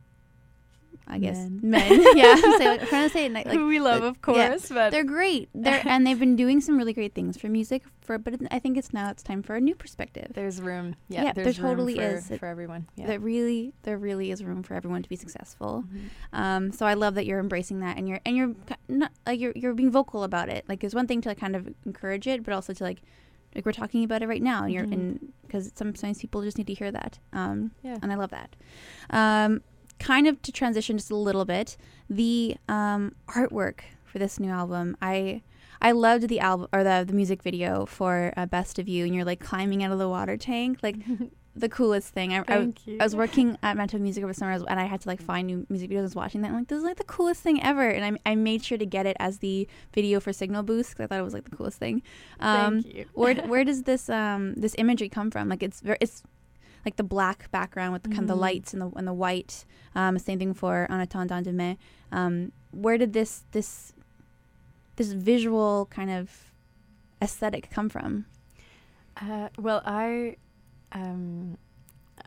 [1.06, 1.60] I guess Men.
[1.62, 2.02] men.
[2.16, 4.90] yeah, so I'm trying to say like, like we love, uh, of yeah, course, but
[4.90, 5.50] they're great.
[5.54, 7.82] They're and they've been doing some really great things for music.
[8.00, 10.32] For but I think it's now it's time for a new perspective.
[10.34, 10.96] there's room.
[11.08, 12.28] Yeah, Yeah, there there's totally for, is.
[12.38, 12.86] for everyone.
[12.96, 13.06] Yeah.
[13.06, 15.84] There really there really is room for everyone to be successful.
[15.86, 16.38] Mhm.
[16.38, 18.54] Um, so I love that you're embracing that and you're and you're
[18.88, 20.64] not like you're you're being vocal about it.
[20.68, 23.02] Like it's one thing to like, kind of encourage it, but also to like
[23.54, 24.92] like we're talking about it right now, and you're Mhm.
[24.92, 27.18] and because sometimes people just need to hear that.
[27.32, 27.98] Um, Yeah.
[28.02, 28.56] and I love that.
[29.10, 29.60] Um,
[30.04, 31.76] kind of to transition just a little bit,
[32.10, 35.42] the um, artwork for this new album, I
[35.80, 39.14] I loved the album or the the music video for uh, "Best of You," and
[39.14, 40.96] you're like climbing out of the water tank, like
[41.56, 42.34] the coolest thing.
[42.34, 42.98] I, I, Thank you.
[43.00, 45.66] I was working at Mental Music over summer, and I had to like find new
[45.68, 46.00] music videos.
[46.00, 47.88] I was watching that, and I'm like, this is like the coolest thing ever.
[47.88, 51.04] And I, I made sure to get it as the video for Signal Boost because
[51.04, 52.02] I thought it was like the coolest thing.
[52.40, 53.04] Um, Thank you.
[53.14, 55.48] where where does this um this imagery come from?
[55.48, 56.22] Like it's very it's
[56.84, 58.40] like the black background with the kind of the Mhm.
[58.40, 59.64] lights and the and the white.
[59.94, 61.78] Um, same thing for En attendant demain.
[62.12, 63.92] Um, where did this this
[64.96, 66.52] this visual kind of
[67.22, 68.26] aesthetic come from?
[69.16, 70.36] Uh, well, I,
[70.92, 71.56] um,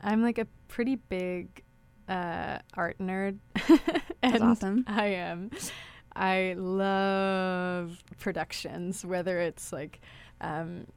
[0.04, 1.64] I'm like a pretty big
[2.10, 4.84] uh, art nerd, That's and awesome.
[4.88, 5.52] I am.
[6.16, 10.00] I love productions, whether it's like,
[10.42, 10.88] um,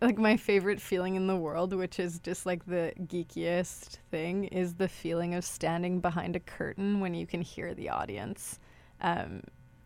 [0.00, 4.74] like my favorite feeling in the world, which is just like the geekiest thing, is
[4.74, 8.58] the feeling of standing behind a curtain when you can hear the audience
[9.00, 9.42] um,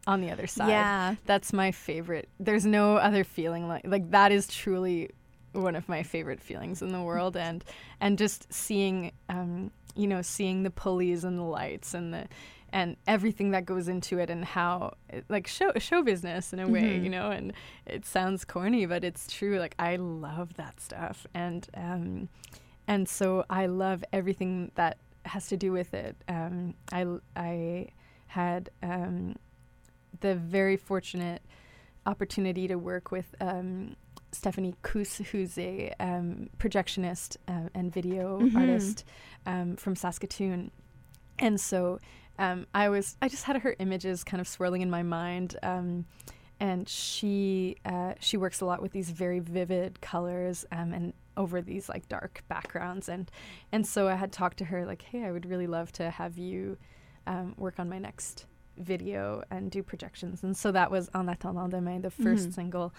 [0.06, 1.14] on the other side Yeah.
[1.26, 2.28] that's my favorite.
[2.40, 5.10] There's no other feeling like like that is truly
[5.52, 7.64] one of my favorite feelings in the world, and
[8.00, 12.26] and just seeing um, you know seeing the pulleys and the lights and the
[12.72, 14.94] and everything that goes into it and how
[15.28, 17.04] like show show business in a way Mhm.
[17.04, 17.52] you know and
[17.86, 22.28] it sounds corny but it's true like I love that stuff and um
[22.86, 27.06] and so I love everything that has to do with it um I
[27.36, 27.88] I
[28.28, 29.36] had um
[30.20, 31.42] the very fortunate
[32.06, 33.94] opportunity to work with um,
[34.32, 38.56] Stephanie Kus, who's a um, projectionist uh, and video Mhm.
[38.56, 39.04] artist
[39.46, 40.70] um, from Saskatoon.
[41.38, 41.98] And so
[42.38, 45.56] um, I was, I just had her images kind of swirling in my mind.
[45.62, 46.06] Um,
[46.62, 51.62] and she uh, she works a lot with these very vivid colors um, and over
[51.62, 53.30] these like dark backgrounds and
[53.72, 56.36] and so I had talked to her like hey I would really love to have
[56.36, 56.76] you
[57.26, 58.44] um, work on my next
[58.76, 60.42] video and do projections.
[60.42, 62.54] And so that was En attendant demain, the 1st Mhm.
[62.54, 62.94] single.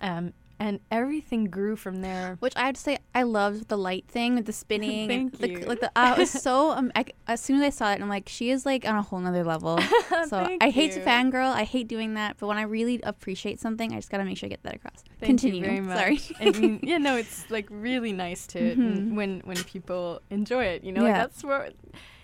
[0.00, 2.36] Um, and everything grew from there.
[2.40, 5.08] Which I have to say, I loved the light thing the spinning.
[5.08, 5.58] Thank the, you.
[5.60, 6.70] Like the, uh, it was so.
[6.70, 9.02] Um, I, as soon as I saw it, I'm like, she is like on a
[9.02, 9.78] whole nother level.
[10.28, 11.52] So I hate to fangirl.
[11.52, 12.36] I hate doing that.
[12.38, 15.02] But when I really appreciate something, I just gotta make sure I get that across.
[15.20, 15.64] Thank Continue.
[15.64, 15.96] very much.
[15.98, 16.20] Sorry.
[16.40, 19.14] I mean, yeah, no, it's like really nice to Mhm.
[19.14, 20.84] when when people enjoy it.
[20.84, 21.74] You know, like that's what,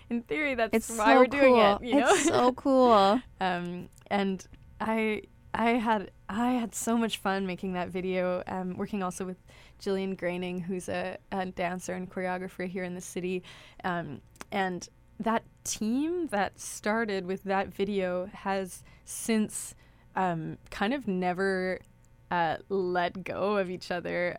[0.09, 1.81] in theory, that's It's why so we're doing it.
[1.83, 3.21] You know, It's so cool.
[3.41, 4.47] um, and
[4.79, 8.43] I I had I had so much fun making that video.
[8.47, 9.37] Um, working also with
[9.81, 13.43] Jillian Groening, who's a, a dancer and choreographer here in the city,
[13.83, 14.87] um, and
[15.19, 19.75] that team that started with that video has since
[20.15, 21.79] um, kind of never
[22.31, 24.33] uh, let go of each other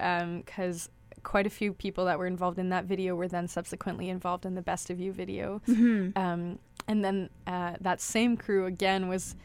[0.45, 0.89] because.
[1.23, 4.55] Quite a few people that were involved in that video were then subsequently involved in
[4.55, 5.61] the Best of You video.
[5.69, 6.17] Mhm.
[6.17, 9.37] Um, and then uh, that same crew again was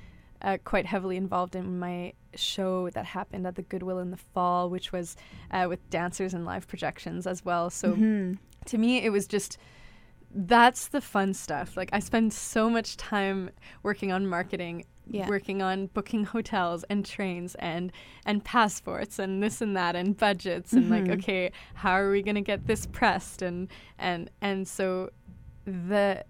[0.45, 4.69] uh, quite heavily involved in my show that happened at the Goodwill in the fall,
[4.69, 5.17] which was
[5.51, 7.69] uh, with dancers and live projections as well.
[7.69, 8.37] So Mhm.
[8.65, 9.57] to me, it was just
[10.37, 11.77] that's the fun stuff.
[11.77, 13.49] Like I spend so much time
[13.83, 15.27] working on marketing, Yeah.
[15.29, 17.91] working on booking hotels and trains and
[18.25, 21.13] and passports and this and that and budgets and like Mhm.
[21.13, 25.09] okay, how are we going to get this pressed and and and so
[25.65, 26.23] the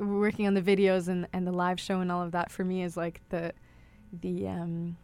[0.00, 2.82] working on the videos and and the live show and all of that for me
[2.82, 3.52] is like the
[4.12, 4.96] the um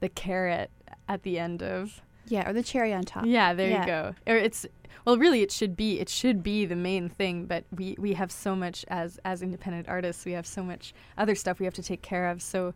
[0.00, 0.70] the carrot
[1.08, 3.24] at the end of Yeah, or the cherry on top.
[3.26, 3.80] yeah, there Yeah.
[3.80, 4.14] you go.
[4.26, 4.66] Or it's
[5.06, 7.46] well, really, it should be it should be the main thing.
[7.46, 11.34] But we we have so much as as independent artists, we have so much other
[11.34, 12.42] stuff we have to take care of.
[12.42, 12.74] So,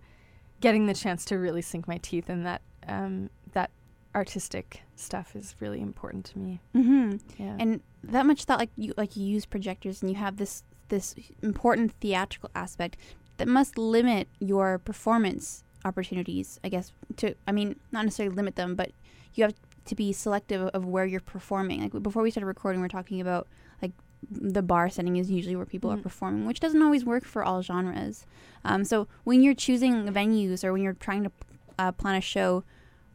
[0.60, 3.70] getting the chance to really sink my teeth in that um, that
[4.14, 6.60] artistic stuff is really important to me.
[6.72, 10.36] hmm Yeah, And that much thought, like you like you use projectors and you have
[10.36, 10.62] this
[10.94, 12.96] this important theatrical aspect
[13.38, 16.58] that must limit your performance opportunities.
[16.64, 18.90] I guess to I mean not necessarily limit them, but
[19.34, 19.54] you have
[19.90, 21.78] to be selective of where you're performing.
[21.82, 23.46] Like before we started recording, we are talking about
[23.82, 23.92] like
[24.30, 26.02] the bar setting is usually where people are Mhm.
[26.08, 28.24] performing, which doesn't always work for all genres.
[28.64, 31.32] Um, so when you're choosing venues or when you're trying to
[31.78, 32.64] uh, plan a show,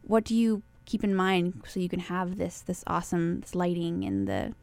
[0.02, 4.04] what do you keep in mind so you can have this this awesome this lighting
[4.08, 4.54] and the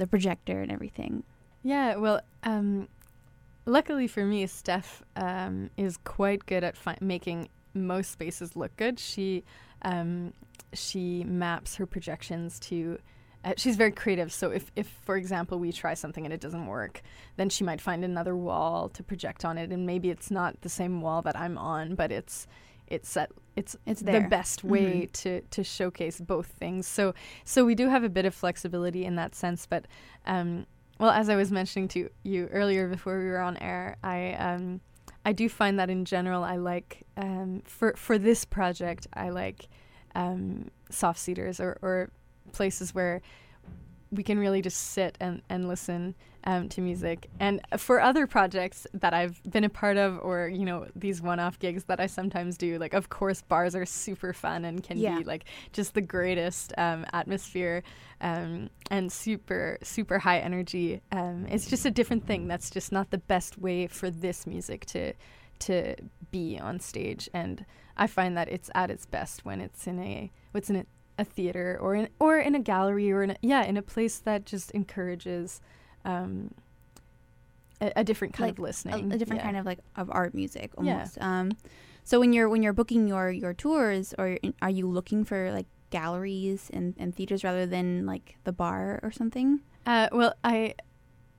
[0.00, 1.22] the projector and everything?
[1.64, 1.96] Yeah.
[1.96, 2.88] Well, um,
[3.66, 9.00] luckily for me, Steph um, is quite good at fi- making most spaces look good.
[9.00, 9.42] She
[9.82, 10.32] um,
[10.72, 12.98] she maps her projections to.
[13.44, 14.32] Uh, she's very creative.
[14.32, 17.02] So if, if, for example, we try something and it doesn't work,
[17.36, 20.70] then she might find another wall to project on it, and maybe it's not the
[20.70, 22.46] same wall that I'm on, but it's
[22.86, 26.86] it's set it's It's the best way to to showcase both things.
[26.86, 29.86] So so we do have a bit of flexibility in that sense, but
[30.26, 30.66] um,
[30.98, 34.80] well, as I was mentioning to you earlier before we were on air, I um,
[35.24, 39.68] I do find that in general, I like um, for for this project, I like
[40.14, 42.10] um, soft seaters or, or
[42.52, 43.20] places where
[44.14, 47.28] we can really just sit and, and listen um, to music.
[47.40, 51.58] And for other projects that I've been a part of, or you know these one-off
[51.58, 55.18] gigs that I sometimes do, like of course bars are super fun and can Yeah.
[55.18, 57.82] be like just the greatest um, atmosphere
[58.20, 61.00] um, and super super high energy.
[61.12, 62.46] Um, it's just a different thing.
[62.46, 65.12] That's just not the best way for this music to
[65.60, 65.96] to
[66.30, 67.28] be on stage.
[67.32, 67.64] And
[67.96, 70.86] I find that it's at its best when it's in a what's in a,
[71.18, 74.18] a theater or in or in a gallery or in a, yeah in a place
[74.18, 75.60] that just encourages
[76.04, 76.52] um,
[77.80, 79.46] a, a different kind Like of listening, a different yeah.
[79.46, 80.92] kind of like of art music Yeah.
[80.92, 81.18] almost.
[81.20, 81.52] Um,
[82.02, 85.66] so when you're when you're booking your your tours, or are you looking for like
[85.90, 89.60] galleries and, and theaters rather than like the bar or something?
[89.86, 90.74] Uh, well, I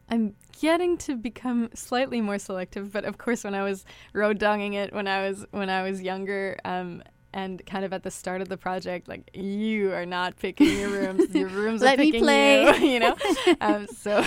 [0.09, 4.73] I'm getting to become slightly more selective, but of course, when I was road donging
[4.73, 7.03] it when I was when I was younger, um,
[7.35, 10.89] and kind of at the start of the project, like you are not picking your
[10.89, 12.63] rooms, your rooms Let are me picking play.
[12.63, 13.15] you, you know.
[13.61, 14.21] um, so,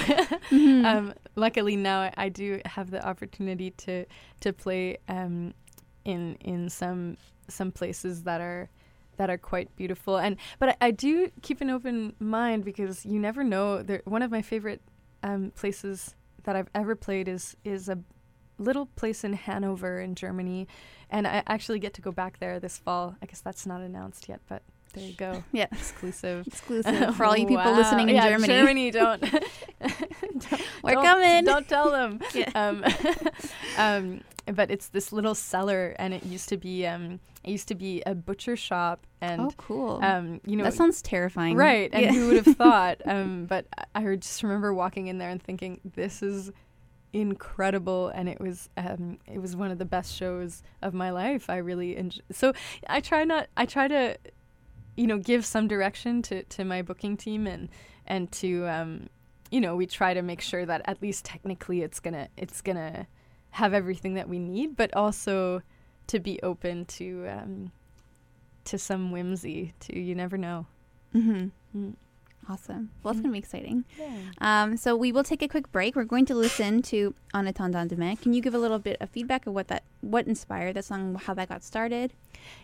[0.50, 0.84] Mhm.
[0.84, 4.04] um, luckily now I, do have the opportunity to
[4.40, 5.54] to play um,
[6.04, 7.16] in in some
[7.48, 8.68] some places that are
[9.16, 13.18] that are quite beautiful and but I, I do keep an open mind because you
[13.18, 14.82] never know there one of my favorite
[15.22, 17.98] um, places that I've ever played is is a
[18.58, 20.66] little place in Hanover in Germany
[21.10, 24.28] and I actually get to go back there this fall I guess that's not announced
[24.28, 24.62] yet but
[24.94, 27.76] there you go yeah, exclusive exclusive for all you people Wow.
[27.76, 28.54] listening in yeah, Germany.
[28.54, 29.44] Germany don't, don't
[30.82, 31.44] We're don't- coming.
[31.44, 32.20] Don't tell them.
[32.34, 32.50] Yeah.
[32.54, 32.84] Um,
[33.76, 34.20] um,
[34.54, 38.02] but it's this little cellar, and it used to be um, it used to be
[38.06, 40.00] a butcher shop, and oh, cool.
[40.02, 41.54] um, you know, that sounds terrifying.
[41.56, 41.90] right?
[41.92, 42.12] And Yeah.
[42.12, 43.02] who would have thought?
[43.04, 46.50] Um, but I I just remember walking in there and thinking, this is
[47.18, 51.50] incredible and it was um it was one of the best shows of my life
[51.50, 52.52] i really enjoy so
[52.88, 54.16] i try not i try to
[54.96, 57.68] you know give some direction to to my booking team and
[58.06, 59.08] and to um
[59.50, 63.06] you know we try to make sure that at least technically it's gonna it's gonna
[63.50, 65.62] have everything that we need but also
[66.06, 67.72] to be open to um
[68.64, 70.66] to some whimsy to you never know
[71.14, 71.50] Mhm.
[71.74, 71.94] Mm.
[72.48, 72.90] Awesome.
[73.02, 73.24] Well, it's Mm.
[73.24, 73.84] gonna be exciting.
[73.98, 75.94] yeah Um, so we will take a quick break.
[75.94, 78.16] We're going to listen to attendant demain.
[78.16, 81.14] Can you give a little bit of feedback of what that, what inspired that song,
[81.16, 82.12] how that got started?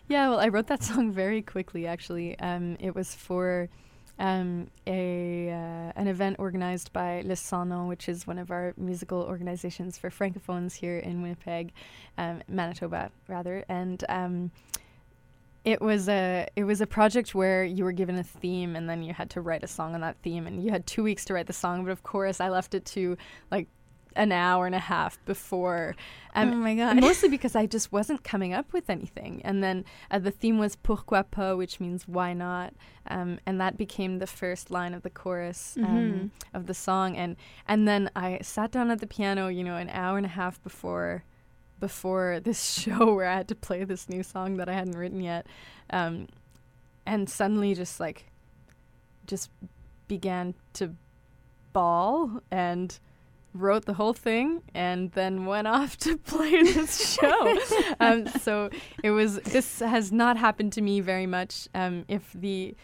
[0.09, 1.87] Yeah, well, I wrote that song very quickly.
[1.87, 3.69] Actually, um, it was for
[4.19, 8.73] um, a uh, an event organized by Le 100 NONS, which is one of our
[8.77, 11.73] musical organizations for francophones here in Winnipeg,
[12.17, 14.03] um, Manitoba, rather, and.
[15.65, 19.03] It was a it was a project where you were given a theme and then
[19.03, 21.35] you had to write a song on that theme and you had two weeks to
[21.35, 23.17] write the song but of course I left it to
[23.51, 23.69] like
[24.17, 25.97] an hour and a half before
[26.37, 27.01] um, oh my god.
[27.01, 29.41] mostly because I just wasn't coming up with anything.
[29.45, 32.75] And then uh, the theme was pourquoi pas, which means why not,
[33.09, 36.31] um, and that became the first line of the chorus um, Mhm.
[36.53, 37.17] of the song.
[37.17, 40.31] And and then I sat down at the piano, you know, an hour and a
[40.41, 41.25] half before
[41.85, 45.21] before this show where I had to play this new song that I hadn't written
[45.21, 45.47] yet,
[45.91, 46.29] um,
[47.05, 48.25] and suddenly just like
[49.27, 49.51] just
[50.09, 50.95] began to
[51.75, 52.99] bawl and
[53.53, 57.59] wrote the whole thing and then went off to play this show.
[58.01, 58.71] um, so
[59.03, 59.41] it was.
[59.41, 61.69] This has not happened to me very much.
[61.75, 62.75] Um, if the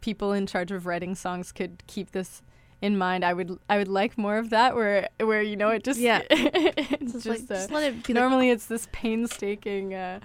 [0.00, 2.42] people in charge of writing songs could keep this
[2.80, 3.58] in mind, I would.
[3.68, 6.00] I would like more of that, where where you know it just.
[6.00, 6.22] Yeah.
[6.30, 9.94] it's Just, like, uh, just let it be like, normally it's this painstaking.
[9.94, 10.20] Uh,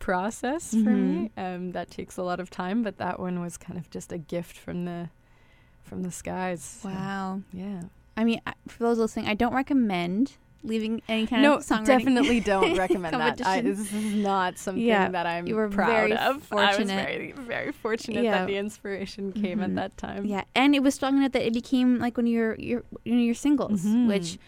[0.00, 3.76] process for me um, that takes a lot of time but that one was kind
[3.76, 5.10] of just a gift from the
[5.82, 7.42] from the skies so, wow.
[7.52, 7.80] yeah
[8.18, 11.86] I mean, for those listening, I don't recommend leaving any kind no, of songwriting.
[11.86, 13.40] definitely don't recommend that.
[13.46, 16.52] I, this is not something Yeah, that I'm you were proud very of.
[16.52, 18.38] I was very, very fortunate Yeah.
[18.40, 19.64] that the inspiration came Mhm.
[19.64, 20.24] at that time.
[20.26, 23.18] Yeah, and it was strong enough that it became like one of your your one
[23.18, 24.08] of your singles, Mhm.
[24.08, 24.38] which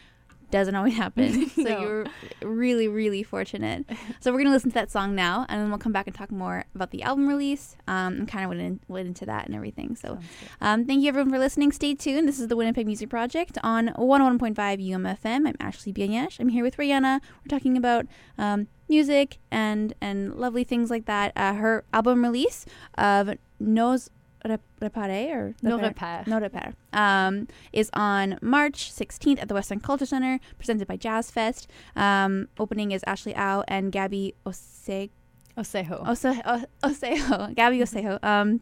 [0.51, 1.49] doesn't always happen.
[1.55, 1.81] so No.
[1.81, 2.07] you're
[2.43, 3.85] really, really fortunate.
[4.21, 6.31] so we're gonna listen to that song now, and then we'll come back and talk
[6.31, 9.55] more about the album release um, and kind of went, in, went into that and
[9.55, 9.97] everything.
[9.97, 10.19] So
[10.61, 11.73] um, thank you everyone for listening.
[11.73, 12.29] Stay tuned.
[12.29, 15.47] This is the Winnipeg Music Project on 101.5 UMFM.
[15.49, 16.41] I'm Ashley Bianyesh.
[16.41, 17.21] I'm here with Rayannah.
[17.45, 18.07] We're talking about
[18.39, 21.33] um, music and and lovely things like that.
[21.37, 25.89] Uh, her album release of Nos Rep- Repare or No Repare?
[25.89, 26.25] repair.
[26.27, 30.97] No Repair um, is on March 16th at the West End Culture Center, presented by
[30.97, 31.69] Jazz Fest.
[31.97, 35.09] Um, opening is Ashley Au and Gabby Ose-
[35.57, 36.07] Osejo.
[36.09, 37.55] Ose- O- Osejo.
[37.61, 38.23] Gabby Osejo.
[38.25, 38.61] Um,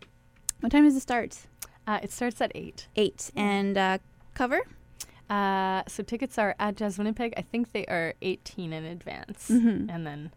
[0.60, 1.46] what time does it start?
[1.86, 2.88] Uh, it starts at eight.
[2.96, 3.30] Eight.
[3.36, 3.98] And uh,
[4.34, 4.60] cover?
[5.30, 7.34] Uh, so tickets are at Jazz Winnipeg.
[7.36, 9.88] I think they are 18 in advance, Mhm.
[9.90, 10.32] and then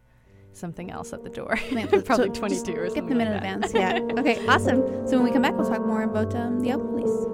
[0.54, 1.56] something else at the door.
[2.06, 3.18] Probably so 22 or Get something.
[3.18, 3.56] them in like that.
[3.66, 3.74] advance.
[3.74, 4.00] Yeah.
[4.20, 4.46] Okay.
[4.48, 4.82] Awesome.
[5.08, 7.28] So when we come back, we'll talk more about um, the album release.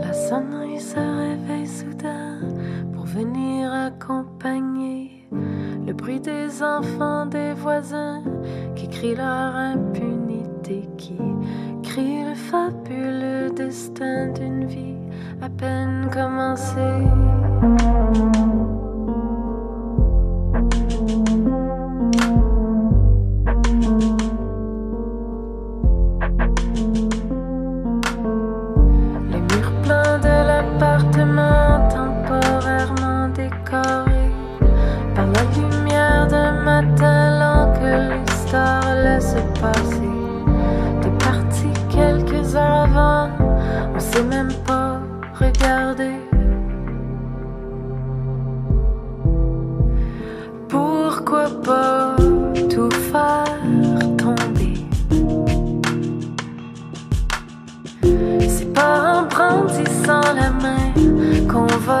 [0.00, 2.38] La sonnerie se réveille soudain
[2.92, 5.26] pour venir accompagner
[5.86, 8.22] le bruit des enfants des voisins
[8.74, 11.18] qui crient leur impunité, qui
[11.82, 14.96] crient le fabuleux destin d'une vie
[15.42, 17.04] à peine commencée.
[17.64, 18.83] Thank you.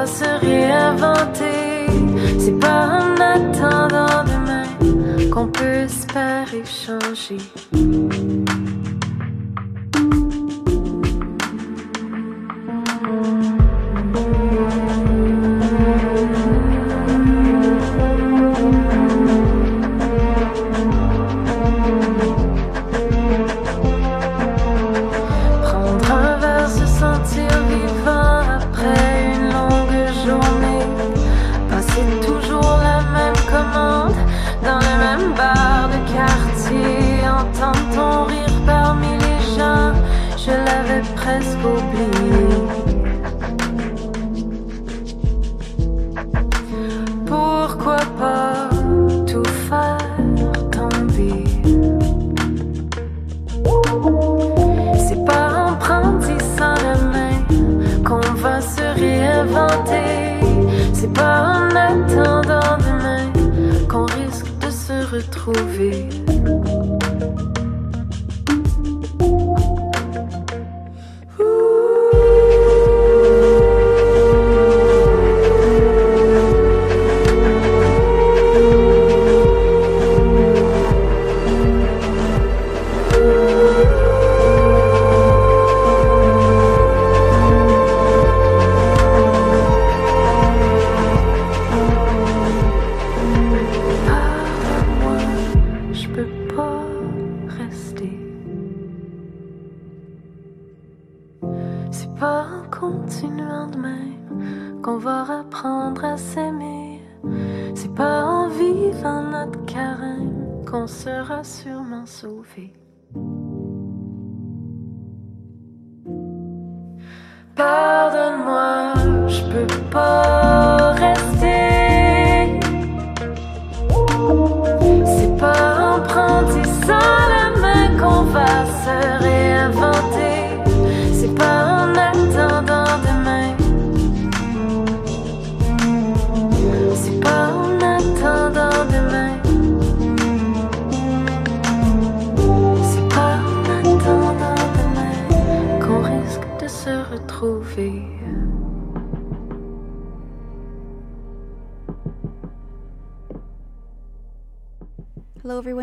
[0.06, 1.86] Se réinventer.
[2.38, 7.38] C'est pas en attendant demain qu'on peut espérer changer.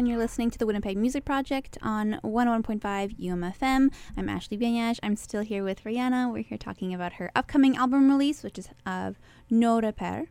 [0.01, 0.17] Everyone.
[0.17, 3.93] You're listening to the Winnipeg Music Project on 101.5 UMFM.
[4.17, 4.97] I'm Ashley Benyaj.
[5.03, 6.33] I'm still here with Rayannah.
[6.33, 9.19] We're here talking about her upcoming album release, which is of
[9.51, 10.25] No Repère.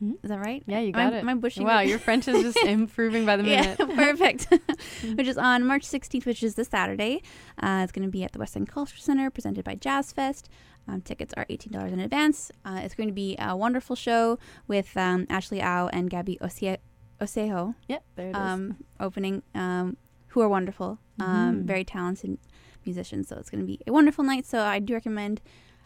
[0.00, 0.12] Mhm.
[0.22, 0.62] Is that right?
[0.68, 1.16] Yeah, you got it.
[1.16, 1.88] am I bushing wow, it?
[1.88, 3.76] your French is just improving by the minute.
[3.80, 4.46] Yeah, perfect.
[5.16, 7.20] which is on March 16th, which is this Saturday.
[7.60, 10.48] Uh, it's going to be at the West End Culture Center, presented by Jazz Fest.
[10.86, 12.52] Um, tickets are $18 in advance.
[12.64, 16.78] Uh, it's going to be a wonderful show with um, Ashley Au and Gabby Osie-
[17.20, 18.36] Osejo Yep, there it is.
[18.36, 19.96] um, opening, um,
[20.28, 21.26] who are wonderful, um,
[21.62, 21.64] Mhm.
[21.64, 22.38] very talented
[22.84, 23.28] musicians.
[23.28, 24.44] So it's going to be a wonderful night.
[24.46, 25.40] So I do recommend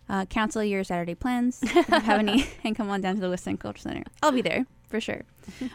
[0.09, 3.31] uh, cancel your Saturday plans if you have any and come on down to the
[3.31, 4.03] West End Culture Center.
[4.22, 5.22] I'll be there for sure.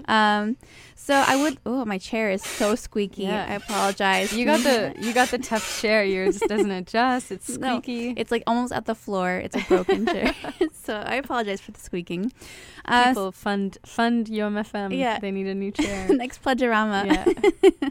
[0.06, 0.58] Um,
[0.96, 1.58] so I would.
[1.66, 3.24] Oh, my chair is so squeaky.
[3.24, 3.46] Yeah.
[3.50, 4.32] I apologize.
[4.34, 6.04] you got the you got the tough chair.
[6.06, 7.32] Yours doesn't adjust.
[7.32, 8.14] It's No, squeaky.
[8.18, 9.38] It's like almost at the floor.
[9.38, 10.34] It's a broken chair.
[10.74, 12.32] so I apologize for the squeaking.
[12.86, 14.96] Uh, People fund fund UMFM.
[14.98, 15.20] Yeah.
[15.20, 16.08] they need a new chair.
[16.10, 17.06] next pledgeorama.
[17.08, 17.90] yeah.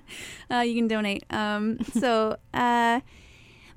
[0.58, 1.24] uh, you can donate.
[1.30, 3.00] Um, so, uh,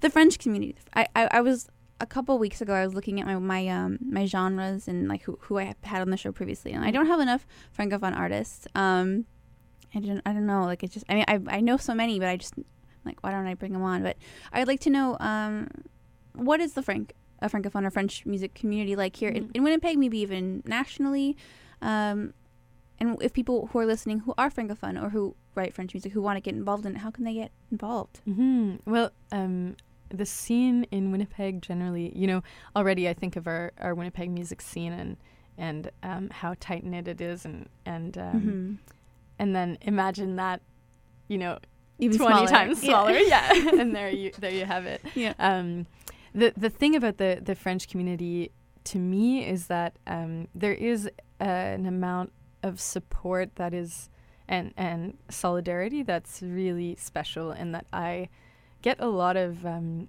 [0.02, 0.76] the French community.
[0.94, 1.68] I, I, I was
[2.00, 2.74] a couple weeks ago.
[2.74, 6.02] I was looking at my my um my genres and like who who I had
[6.02, 7.46] on the show previously, and I don't have enough
[7.78, 8.68] francophone artists.
[8.76, 9.26] Um,
[9.96, 10.64] I don't I don't know.
[10.66, 12.54] Like it's just I mean I I know so many, but I just
[13.06, 14.04] like why don't I bring them on?
[14.04, 14.18] But
[14.54, 15.68] I'd like to know um
[16.34, 19.56] what is the franc a francophone or French music community like here in, Mhm.
[19.56, 21.38] in Winnipeg, maybe even nationally.
[21.84, 22.34] Um,
[23.00, 26.22] and if people who are listening who are francophone or who write French music who
[26.22, 28.22] want to get involved in it, how can they get involved?
[28.26, 29.76] hmm Well, um,
[30.10, 32.44] the scene in Winnipeg generally, you know,
[32.76, 35.18] already I think of our, our Winnipeg music scene and
[35.60, 38.74] and um, how tight knit it is, and and um, Mm-hmm.
[39.40, 40.62] and then imagine that,
[41.28, 41.58] you know,
[42.00, 42.48] Even twenty smaller.
[42.48, 43.12] times smaller.
[43.18, 45.02] Yeah, and there you there you have it.
[45.16, 45.34] Yeah.
[45.40, 45.88] Um,
[46.36, 48.52] the the thing about the the French community
[48.86, 51.10] to me is that um, there is
[51.42, 52.32] uh, an amount
[52.64, 54.10] of support that is
[54.48, 58.30] and and solidarity that's really special, and that I
[58.82, 60.08] get a lot of um,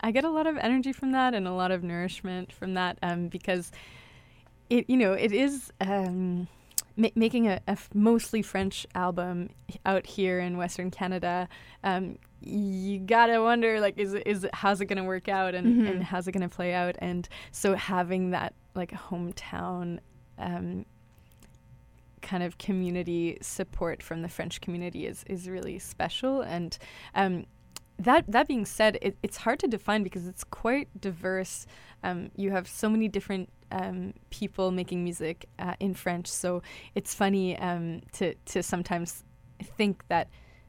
[0.00, 2.98] I get a lot of energy from that and a lot of nourishment from that
[3.02, 3.72] um, because
[4.70, 5.72] it you know it is.
[5.80, 6.48] Um,
[6.96, 9.50] ma- making a, a f- mostly French album
[9.84, 11.46] out here in Western Canada,
[11.84, 15.66] um, you gotta wonder like, is it, is it, how's it gonna work out and,
[15.82, 15.90] Mhm.
[15.90, 16.96] and how's it gonna play out?
[17.00, 19.98] And so having that like hometown
[20.38, 20.84] um,
[22.22, 26.40] kind of community support from the French community is is really special.
[26.42, 26.76] And
[27.14, 27.46] um,
[27.98, 31.66] that that being said, it, it's hard to define because it's quite diverse.
[32.02, 36.62] Um, you have so many different um, people making music uh, in French, so
[36.94, 39.24] it's funny um, to to sometimes
[39.62, 40.28] think that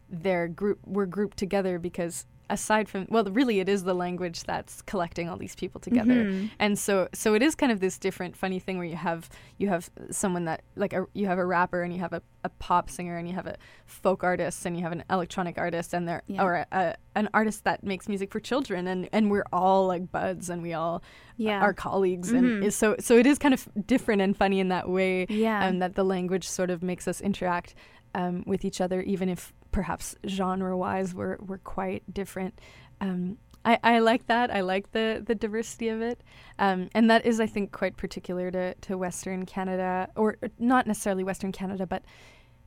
[0.09, 4.81] they're group we're grouped together because aside from well really it is the language that's
[4.83, 6.49] collecting all these people together Mhm.
[6.59, 9.67] and so so it is kind of this different funny thing where you have you
[9.67, 12.89] have someone that like a, you have a rapper and you have a, a pop
[12.89, 16.23] singer and you have a folk artist and you have an electronic artist and they're
[16.27, 16.43] Yeah.
[16.43, 20.11] or a, a, an artist that makes music for children and and we're all like
[20.11, 21.03] buds and we all
[21.35, 21.59] Yeah.
[21.59, 22.37] are colleagues Mhm.
[22.37, 25.65] and is- so so it is kind of different and funny in that way yeah.
[25.65, 27.75] and that the language sort of makes us interact
[28.15, 32.59] um, with each other, even if perhaps genre-wise we're we're quite different.
[32.99, 34.49] Um, I, I like that.
[34.49, 36.23] I like the the diversity of it,
[36.57, 41.23] um, and that is, I think, quite particular to to Western Canada, or not necessarily
[41.23, 42.01] Western Canada, but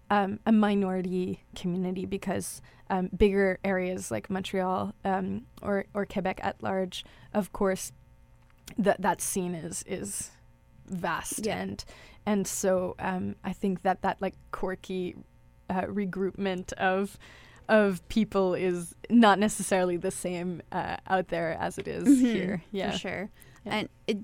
[0.08, 6.62] um, a minority community because um, bigger areas like Montreal um, or or Quebec at
[6.62, 7.04] large,
[7.34, 7.90] of course,
[8.78, 10.30] that that scene is is
[10.86, 11.56] vast Yeah.
[11.60, 11.84] and
[12.24, 15.16] and so um, I think that that like quirky
[15.70, 17.16] uh, regroupment of
[17.68, 22.62] of people is not necessarily the same uh, out there as it is Mhm, here.
[22.72, 22.90] Yeah.
[22.90, 23.30] for sure.
[23.64, 23.74] Yeah.
[23.76, 24.18] And it,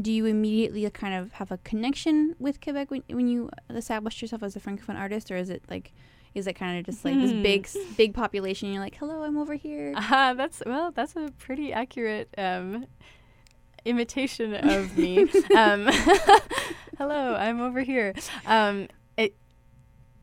[0.00, 4.42] do you immediately kind of have a connection with Quebec when, when you established yourself
[4.42, 5.92] as a francophone artist, or is it like,
[6.34, 7.42] is it kind of just like this Hmm.
[7.42, 8.70] big big population?
[8.70, 9.94] You're like, hello, I'm over here.
[9.96, 12.84] Uh, that's well, that's a pretty accurate um,
[13.86, 15.20] imitation of me.
[15.56, 15.88] um,
[16.98, 18.12] hello, I'm over here.
[18.46, 18.88] Um,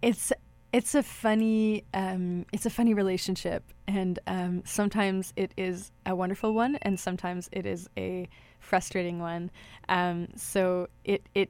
[0.05, 0.31] it's
[0.71, 6.53] it's a funny um, it's a funny relationship, and um, sometimes it is a wonderful
[6.53, 8.29] one, and sometimes it is a
[8.59, 9.49] frustrating one.
[9.89, 11.49] Um, so it it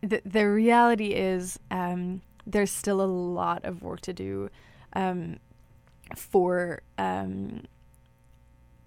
[0.00, 4.48] the the reality is um, there's still a lot of work to do.
[4.92, 5.38] Um,
[6.16, 7.64] for um,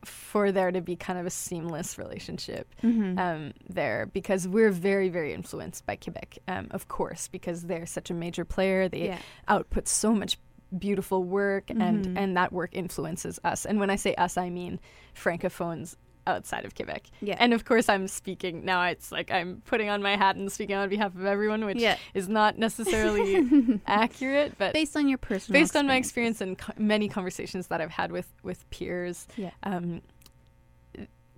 [0.05, 3.17] for there to be kind of a seamless relationship Mm-hmm.
[3.19, 8.09] um, there because we're very very influenced by Quebec, um, of course, because they're such
[8.09, 8.87] a major player.
[8.89, 9.17] They yeah.
[9.47, 10.37] output so much
[10.77, 12.17] beautiful work, and Mhm.
[12.17, 13.65] and that work influences us.
[13.65, 14.79] And when I say us, I mean
[15.15, 15.95] francophones
[16.25, 17.03] outside of Quebec.
[17.21, 17.35] Yeah.
[17.39, 18.83] And of course, I'm speaking now.
[18.85, 21.97] It's like I'm putting on my hat and speaking on behalf of everyone, which yeah.
[22.13, 26.73] is not necessarily accurate, but Based on your personal based on my experience and co-
[26.77, 29.51] many conversations that I've had with with peers, Yeah.
[29.63, 30.01] um,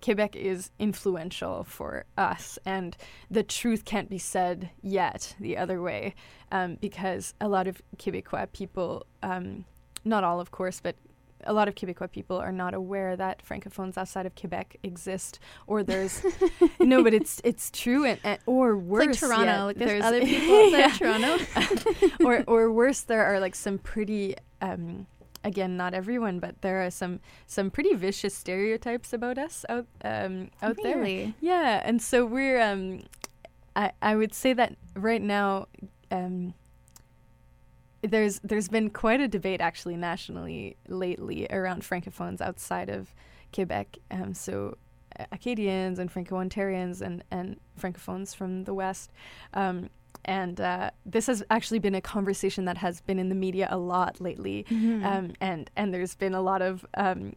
[0.02, 2.96] Quebec is influential for us, and
[3.32, 6.14] the truth can't be said yet the other way,
[6.52, 9.66] um, because a lot of Quebecois people, um,
[10.04, 10.96] not all, of course, but
[11.46, 15.84] a lot of Quebecois people are not aware that francophones outside of Quebec exist, or
[15.84, 16.24] there's
[16.80, 19.46] no, but it's it's true, and, and or worse, It's like Toronto.
[19.46, 22.16] yet, like there's, there's other people outside Toronto.
[22.26, 25.08] or or worse, there are like some pretty um,
[25.44, 30.50] again, not everyone, but there are some some pretty vicious stereotypes about us out um,
[30.62, 31.34] out there.
[31.40, 33.04] Yeah, and so we're um,
[33.76, 35.68] I I would say that right now
[36.12, 36.54] um,
[38.06, 43.14] there's there's been quite a debate actually nationally lately around francophones outside of
[43.54, 43.98] Quebec.
[44.12, 44.78] Um, so
[45.32, 49.12] Acadians and Franco-Ontarians and and francophones from the West.
[49.54, 49.90] Um,
[50.26, 53.78] and uh, this has actually been a conversation that has been in the media a
[53.78, 55.06] lot lately Mhm.
[55.06, 57.36] um, and and there's been a lot of um,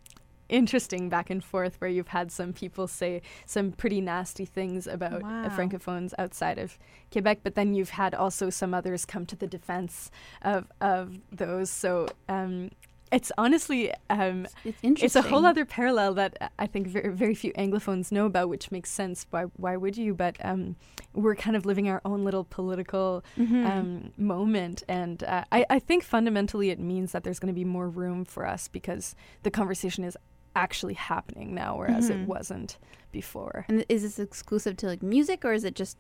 [0.49, 5.23] interesting back and forth where you've had some people say some pretty nasty things about
[5.23, 5.45] Wow.
[5.45, 6.79] uh, francophones outside of
[7.13, 10.11] Quebec, but then you've had also some others come to the defense
[10.43, 11.71] of of those.
[11.71, 12.71] So um,
[13.11, 15.07] it's honestly um, It's interesting.
[15.07, 18.71] it's a whole other parallel that I think very, very few Anglophones know about, which
[18.71, 19.27] makes sense.
[19.31, 20.13] Why why would you?
[20.15, 20.77] But um,
[21.15, 23.65] we're kind of living our own little political Mhm.
[23.65, 27.65] um, moment, and uh, I, I think fundamentally it means that there's going to be
[27.65, 30.17] more room for us because the conversation is
[30.57, 32.23] actually happening now, whereas Mhm.
[32.23, 32.79] it wasn't
[33.13, 33.65] before.
[33.69, 35.97] And is this exclusive to like music, or is it just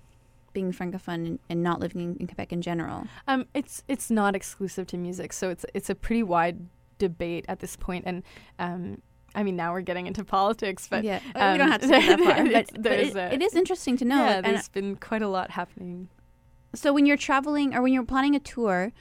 [0.52, 3.06] being francophone and, and not living in, in Quebec in general?
[3.26, 6.58] Um, it's it's not exclusive to music, so it's it's a pretty wide
[6.98, 8.22] debate at this point, and
[8.58, 9.00] um,
[9.34, 11.88] I mean now we're getting into politics, but yeah, Uh, we don't um, have to
[11.88, 12.44] go that far.
[12.52, 14.16] But, but it, a- it is interesting to know.
[14.24, 16.08] yeah, and there's been quite a lot happening.
[16.74, 18.92] so when you're traveling or when you're planning a tour,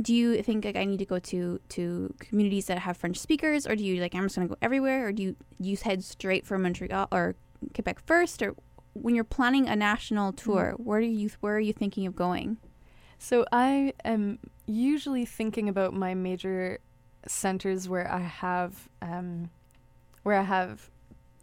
[0.00, 3.66] do you think like I need to go to to communities that have French speakers,
[3.66, 6.46] or do you like I'm just gonna go everywhere, or do you you head straight
[6.46, 7.36] from Montreal or
[7.74, 8.54] Quebec first, or
[8.94, 12.58] when you're planning a national tour, where do you where are you thinking of going?
[13.18, 16.78] So I am usually thinking about my major
[17.26, 19.50] centers where I have um,
[20.22, 20.90] where I have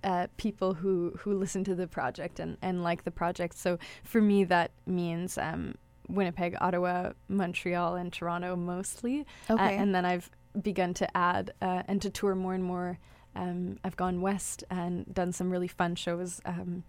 [0.04, 3.58] uh, people who who listen to the project and and like the project.
[3.58, 5.76] So for me, that means um,
[6.12, 9.26] Winnipeg, Ottawa, Montreal, and Toronto mostly.
[9.50, 10.30] Uh, and then I've
[10.62, 13.00] begun to add uh, and to tour more and more.
[13.36, 16.84] Um, I've gone west and done some really fun shows um,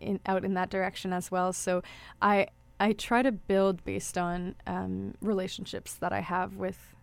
[0.00, 1.52] in out in that direction as well.
[1.52, 1.82] So
[2.22, 2.48] I
[2.80, 6.94] I try to build based on um, relationships that I have with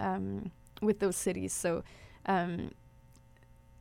[0.00, 0.50] um,
[0.80, 1.52] with those cities.
[1.52, 1.84] So
[2.26, 2.72] um,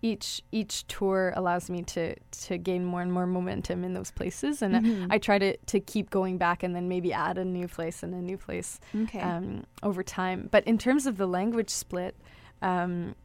[0.01, 2.15] each each tour allows me to
[2.47, 5.07] to gain more and more momentum in those places, and Mhm.
[5.09, 8.13] I try to to keep going back and then maybe add a new place and
[8.13, 9.19] a new place okay.
[9.19, 10.47] um, over time.
[10.51, 12.15] But in terms of the language split,
[12.61, 13.15] um,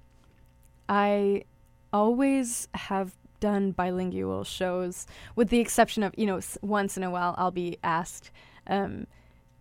[0.88, 1.44] I
[1.92, 5.06] always have done bilingual shows,
[5.36, 8.30] with the exception of you know s- once in a while I'll be asked
[8.66, 9.06] um,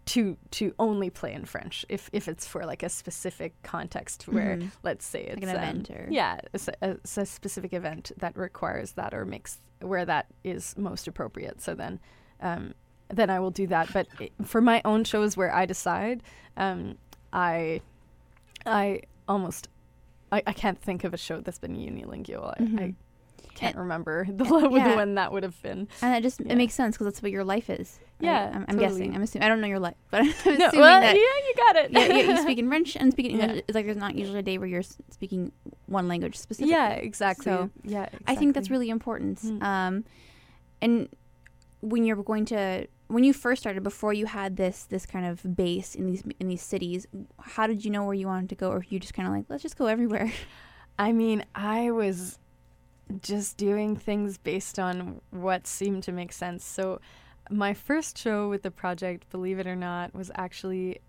[0.06, 4.58] to to only play in French if if it's for like a specific context where
[4.58, 4.72] Mhm.
[4.84, 8.12] let's say it's Like an event um, or- yeah it's a, it's a specific event
[8.18, 11.62] that requires that or makes where that is most appropriate.
[11.62, 12.00] So then.
[12.42, 12.74] Um,
[13.10, 13.92] then I will do that.
[13.94, 16.24] But i for my own shows where I decide,
[16.58, 16.98] um,
[17.32, 17.82] I,
[18.66, 19.68] I almost,
[20.32, 22.46] I, I can't think of a show that's been unilingual.
[22.48, 22.96] I, I Mhm.
[23.54, 24.96] can't And- remember the, yeah.
[24.96, 25.80] when that would have been.
[26.02, 26.54] and that just yeah.
[26.54, 28.00] it makes sense because that's what your life is.
[28.26, 28.88] Yeah, I'm, I'm totally.
[29.02, 29.16] guessing.
[29.16, 29.46] I'm assuming.
[29.46, 31.16] I don't know your life, but I'm assuming No, well, that.
[31.16, 31.92] yeah, you got it.
[31.92, 33.44] yeah, yeah, you speak in French and speaking Yeah.
[33.44, 33.64] English.
[33.68, 35.52] It's like there's not usually a day where you're speaking
[35.88, 36.72] one language specifically.
[36.72, 37.46] yeah, exactly.
[37.46, 39.40] So, yeah, I think that's really important.
[39.42, 39.62] Mm.
[39.64, 40.06] Um,
[40.82, 41.10] and
[41.82, 45.56] when you're going to when you first started, before you had this this kind of
[45.56, 47.06] base in these in these cities,
[47.40, 49.46] how did you know where you wanted to go, or you just kind of like
[49.50, 50.32] let's just go everywhere?
[51.00, 52.40] I mean, I was
[53.22, 56.64] just doing things based on what seemed to make sense.
[56.64, 57.00] So,
[57.50, 61.00] my first show with the project, believe it or not, was actually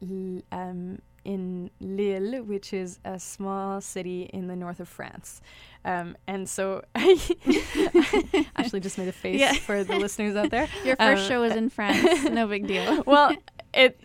[0.53, 5.41] um, in Lille, which is a small city in the north of France.
[5.85, 7.19] Um, and so, I
[8.57, 9.53] actually just made a face Yeah.
[9.55, 10.69] for the listeners out there.
[10.85, 12.25] Your first Um, show was in France.
[12.25, 13.03] No big deal.
[13.07, 13.35] well,
[13.73, 14.01] it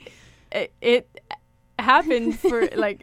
[0.52, 1.22] it, it
[1.96, 3.00] happened for like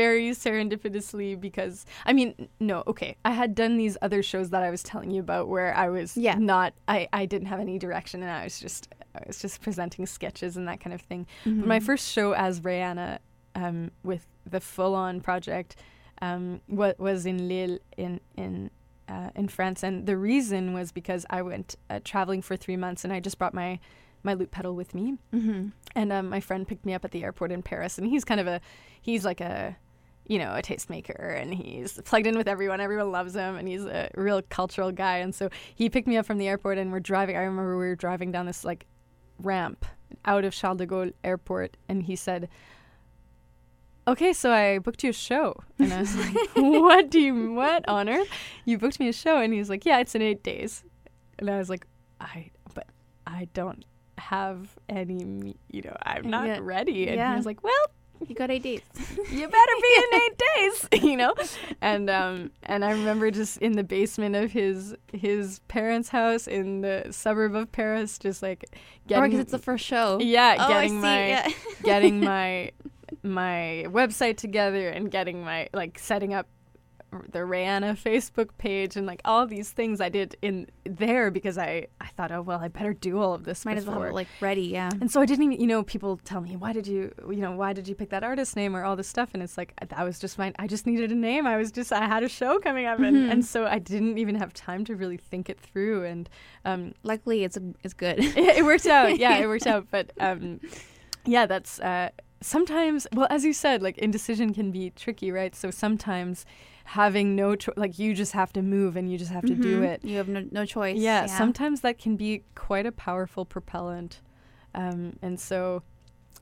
[0.00, 4.70] very serendipitously because I mean, no, okay, I had done these other shows that I
[4.70, 6.36] was telling you about where I was Yeah.
[6.54, 8.82] not, I I didn't have any direction and I was just
[9.14, 11.22] I was just presenting sketches and that kind of thing.
[11.44, 11.68] But Mm-hmm.
[11.74, 13.18] my first show as Rayannah
[13.62, 15.76] um, with the full on project
[16.22, 18.70] um, what was in Lille in in
[19.08, 23.00] uh, in France, and the reason was because I went uh, traveling for three months,
[23.04, 23.80] and I just brought my
[24.22, 27.24] my loop pedal with me, hmm and um, my friend picked me up at the
[27.24, 28.60] airport in Paris, and he's kind of a
[29.00, 29.76] he's like a
[30.26, 32.80] you know a tastemaker, and he's plugged in with everyone.
[32.80, 35.16] Everyone loves him, and he's a real cultural guy.
[35.16, 37.36] And so he picked me up from the airport, and we're driving.
[37.36, 38.86] I remember we were driving down this like
[39.40, 39.84] ramp
[40.24, 42.48] out of Charles de Gaulle Airport, and he said.
[44.08, 47.52] Okay, so I booked you a show, and I was like, "What do you?
[47.52, 48.28] What on earth?
[48.64, 50.82] You booked me a show?" And he was like, "Yeah, it's in eight days,"
[51.38, 51.86] and I was like,
[52.20, 52.86] "I, but
[53.26, 53.84] I don't
[54.20, 56.58] have any, you know, I'm not Yeah.
[56.62, 57.30] ready." And Yeah.
[57.30, 57.72] he was like, "Well,
[58.28, 58.82] You got eight days.
[59.32, 60.42] you better be in eight
[60.92, 61.34] days, you know.
[61.80, 66.82] And um, and I remember just in the basement of his his parents' house in
[66.82, 70.18] the suburb of Paris, just like Or getting because it's the first show.
[70.20, 71.48] yeah, Oh, I getting see, my yeah.
[71.82, 72.72] getting my
[73.22, 76.46] my website together and getting my like setting up
[77.32, 81.86] the Rayannah Facebook page and like all these things I did in there because I
[82.00, 84.10] I thought oh well I better do all of this Might as well have before.
[84.10, 84.62] it like ready.
[84.62, 84.90] Yeah.
[85.00, 87.52] and so I didn't even, you know, people tell me, why did you, you know,
[87.52, 89.30] why did you pick that artist name or all this stuff?
[89.34, 91.46] And it's like, that was just my, I just needed a name.
[91.46, 92.98] I was just, I had a show coming up.
[93.00, 93.30] And, Mhm.
[93.32, 96.04] and so I didn't even have time to really think it through.
[96.04, 96.28] And
[96.64, 98.18] um, Luckily, it's it's good.
[98.24, 99.18] it, it worked out.
[99.18, 99.86] Yeah, it worked out.
[99.90, 100.60] But um,
[101.26, 105.54] yeah, that's uh, sometimes, well, as you said, like indecision can be tricky, right?
[105.54, 106.44] So sometimes
[106.94, 109.80] having no, cho- like you just have to move and you just have to do
[109.80, 109.84] Mhm.
[109.86, 110.04] it.
[110.04, 110.98] You have no, no choice.
[110.98, 114.20] Yeah, sometimes that can be quite a powerful propellant.
[114.74, 115.82] Um, and so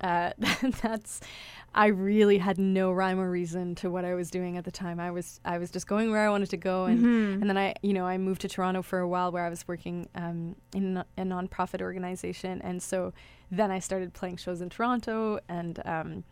[0.00, 0.30] uh,
[0.82, 1.20] that's
[1.74, 4.98] I really had no rhyme or reason to what I was doing at the time.
[5.00, 7.32] I was I was just going where I wanted to go and Mhm.
[7.42, 9.68] and then I you know I moved to Toronto for a while where I was
[9.68, 13.12] working um, in a nonprofit organization and so
[13.50, 16.24] then I started playing shows in Toronto and um,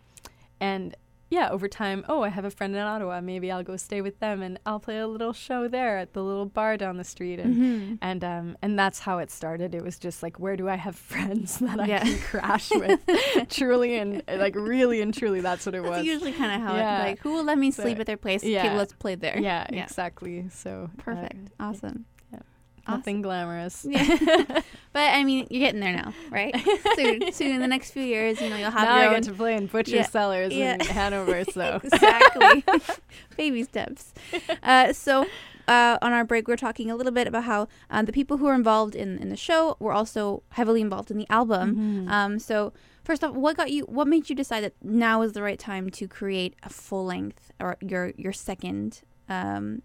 [0.61, 0.97] and
[1.29, 3.21] yeah, over time, oh, I have a friend in Ottawa.
[3.21, 6.23] Maybe I'll go stay with them and I'll play a little show there at the
[6.23, 7.41] little bar down the street.
[7.41, 7.99] And Mhm.
[8.01, 9.75] and um and that's how it started.
[9.75, 13.01] It was just like, where do I have friends that I can crash with?
[13.49, 16.07] truly and like really and truly, that's what it That's was.
[16.07, 17.01] usually kind of how Yeah.
[17.03, 18.45] it like who will let me So, sleep at their place?
[18.45, 18.67] yeah.
[18.67, 19.39] Okay, let's play there.
[19.39, 20.49] yeah, exactly.
[20.51, 21.51] So uh, Perfect.
[21.59, 22.05] awesome.
[22.89, 23.87] Nothing glamorous.
[23.89, 24.61] Yeah.
[24.97, 26.55] But I mean, you're getting there now, right?
[26.97, 29.13] soon, soon in the next few years, you know, you'll have now your I own.
[29.17, 30.07] get to play in Butcher Yeah.
[30.07, 30.75] Cellars Yeah.
[30.75, 31.45] in Hanover.
[31.45, 32.65] So exactly.
[33.37, 34.15] Baby steps.
[34.63, 35.27] Uh, so,
[35.69, 38.39] uh, on our break, we are talking a little bit about how uh, the people
[38.39, 41.77] who are involved in, in the show were also heavily involved in the album.
[42.07, 42.11] Mhm.
[42.11, 42.73] Um, so,
[43.05, 43.83] first off, what got you?
[43.85, 47.53] What made you decide that now is the right time to create a full length
[47.61, 49.83] or your your second um,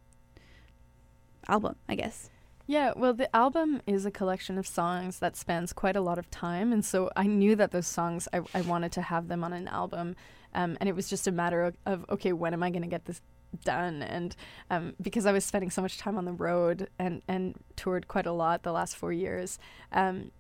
[1.50, 1.76] album?
[1.90, 2.30] I guess.
[2.72, 6.32] Yeah, well, the album is a collection of songs that spans quite a lot of
[6.32, 9.52] time, and so I knew that those songs I, I wanted to have them on
[9.52, 10.16] an album,
[10.56, 12.88] um, and it was just a matter of, of okay, when am I going to
[12.88, 13.20] get this
[13.66, 14.02] done?
[14.02, 14.34] And
[14.70, 18.26] um, because I was spending so much time on the road and and toured quite
[18.26, 19.60] a lot the last four years,
[19.92, 20.32] um,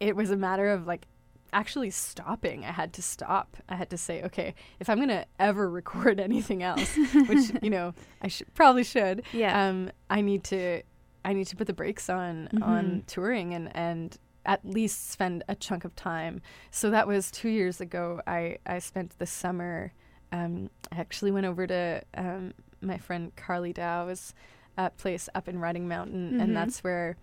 [0.00, 1.06] it was a matter of like
[1.54, 2.62] actually stopping.
[2.66, 3.56] I had to stop.
[3.70, 6.94] I had to say, okay, if I'm gonna ever record anything else,
[7.26, 9.66] which you know I should probably should, Yeah.
[9.68, 10.82] um, I need to
[11.24, 13.06] I need to put the brakes on on Mhm.
[13.06, 14.16] touring and and
[14.46, 16.42] at least spend a chunk of time.
[16.70, 18.20] So that was two years ago.
[18.26, 19.92] I I spent the summer.
[20.32, 24.34] Um, I actually went over to um, my friend Carly Dow's
[24.76, 26.42] uh, place up in Riding Mountain, Mhm.
[26.42, 27.16] and that's where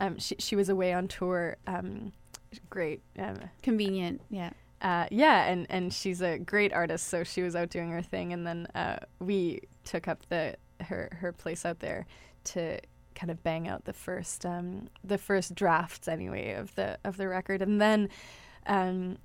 [0.00, 1.56] um, she she was away on tour.
[1.66, 2.12] Um,
[2.70, 3.02] great.
[3.18, 4.20] Um, Convenient.
[4.30, 4.50] Yeah.
[4.80, 8.32] uh, yeah, and, and she's a great artist, so she was out doing her thing,
[8.32, 12.06] and then uh, we took up the her her place out there
[12.44, 12.78] to
[13.14, 17.28] kind of bang out the first um, the first drafts anyway of the of the
[17.28, 18.08] record, and then
[18.66, 19.18] um,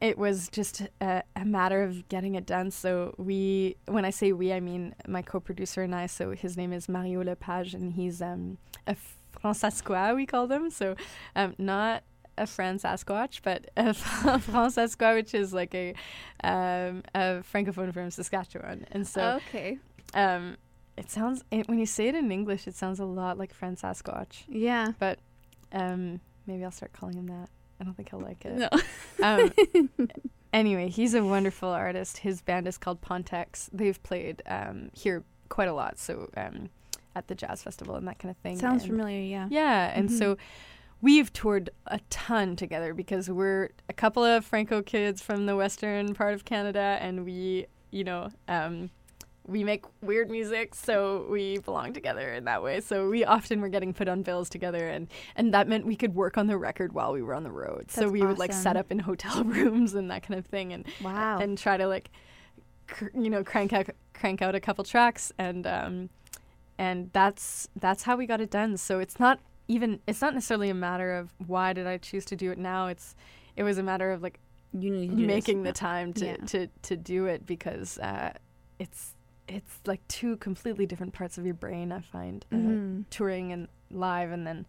[0.00, 2.70] it was just a, a matter of getting it done.
[2.70, 6.06] So we, when I say we, I mean my co-producer and I.
[6.06, 8.96] So his name is Mario Lepage, and he's um, a
[9.42, 10.70] Fransaskois, we call them.
[10.70, 10.94] So
[11.34, 12.02] um, not
[12.36, 15.94] a Fran Sasquatch, but a Fransaskois, which is like a
[16.42, 18.86] um, a francophone from Saskatchewan.
[18.90, 19.78] And so okay.
[20.12, 20.56] um,
[20.96, 23.76] it sounds it, when you say it in English, it sounds a lot like Fran
[23.76, 24.44] Sasquatch.
[24.48, 24.92] Yeah.
[24.98, 25.18] But
[25.72, 27.48] um, maybe I'll start calling him that.
[27.80, 28.56] I don't think he'll like it.
[28.56, 28.68] No.
[29.22, 29.52] Um,
[30.52, 32.18] anyway, he's a wonderful artist.
[32.18, 33.68] His band is called Ponteix.
[33.72, 36.70] They've played um, here quite a lot, so um,
[37.16, 38.58] at the jazz festival and that kind of thing.
[38.58, 39.20] Sounds and familiar.
[39.20, 39.48] Yeah.
[39.50, 40.18] Yeah, and Mhm.
[40.18, 40.36] so
[41.02, 46.14] we've toured a ton together because we're a couple of Franco kids from the western
[46.14, 48.90] part of Canada, and we, you know, um,
[49.46, 52.80] we make weird music, so we belong together in that way.
[52.80, 56.14] So we often were getting put on bills together, and and that meant we could
[56.14, 57.90] work on the record while we were on the road.
[57.90, 60.72] so That's we would like set up in hotel rooms and that kind of thing,
[60.72, 61.38] and Wow.
[61.40, 62.10] and try to like
[62.86, 66.08] cr- you know crank out crank out a couple tracks and um
[66.78, 70.68] and that's that's how we got it done so it's not even it's not necessarily
[70.70, 73.14] a matter of why did i choose to do it now it's
[73.56, 74.38] it was a matter of like
[74.72, 76.36] you need to making the time to Yeah.
[76.46, 78.32] to to do it because uh
[78.78, 79.13] it's
[79.48, 83.04] it's like two completely different parts of your brain i find uh, Mhm.
[83.10, 84.66] touring and live and then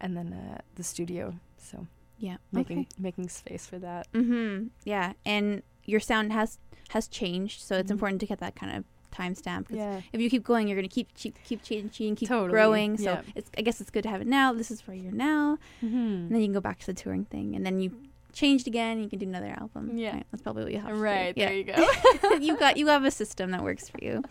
[0.00, 1.86] and then uh, the studio so
[2.18, 2.36] Yeah.
[2.52, 2.88] making Okay.
[2.98, 4.68] making space for that Mm-hmm.
[4.84, 6.58] Yeah, and your sound has
[6.90, 7.96] has changed, so it's Mhm.
[7.96, 9.66] important to get that kind of timestamp.
[9.70, 12.96] yeah If you keep going, you're gonna keep keep keep changing, keep Totally, growing.
[12.98, 13.22] So yeah.
[13.34, 14.52] it's I guess it's good to have it now.
[14.52, 15.96] This is where you're now, mm-hmm.
[15.96, 17.90] and then you can go back to the touring thing, and then you
[18.32, 19.96] changed again, you can do another album.
[19.96, 20.12] Yeah.
[20.12, 20.98] Right, that's probably what you have.
[20.98, 21.40] Right, to do.
[21.40, 22.32] there you go.
[22.40, 24.22] you got you have a system that works for you.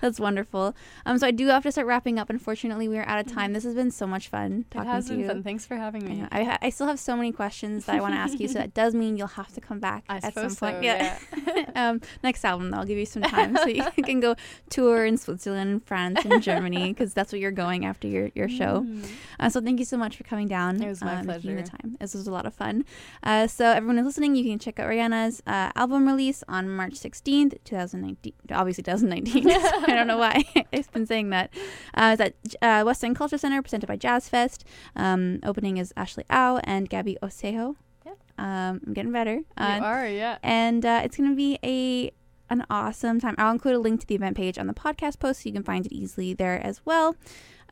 [0.00, 0.74] That's wonderful.
[1.06, 2.30] Um, so I do have to start wrapping up.
[2.30, 3.52] Unfortunately, we are out of time.
[3.52, 5.26] This has been so much fun talking it has to been you.
[5.26, 5.42] fun.
[5.42, 6.16] Thanks for having me.
[6.16, 6.28] know.
[6.32, 8.48] I, I still have so many questions that I want to ask you.
[8.48, 10.56] So that does mean you'll have to come back I at some point.
[10.56, 11.18] so, yeah.
[11.74, 14.36] um, next album, though, I'll give you some time so you can go
[14.70, 18.80] tour in Switzerland, France, and Germany because that's what you're going after your your show.
[18.80, 19.06] Mm.
[19.38, 20.82] Uh, so thank you so much for coming down.
[20.82, 21.96] It was my uh, making the time.
[22.00, 22.84] This was a lot of fun.
[23.22, 26.94] Uh, so everyone who's listening, you can check out Rayannah's uh, album release on March
[26.94, 28.32] 16th, 2019.
[28.50, 29.50] Obviously 2019.
[29.50, 31.52] I don't know why I've been saying that.
[31.94, 34.64] Uh, it's at uh, West End Culture Center, presented by Jazz Fest.
[34.96, 37.76] Um, opening is Ashley Au and Gabby Osejo.
[38.04, 38.18] Yep.
[38.38, 39.40] Um, I'm getting better.
[39.56, 40.38] Uh, you are, yeah.
[40.42, 42.12] and uh, it's going to be a
[42.50, 43.34] an awesome time.
[43.38, 45.62] I'll include a link to the event page on the podcast post so you can
[45.62, 47.16] find it easily there as well.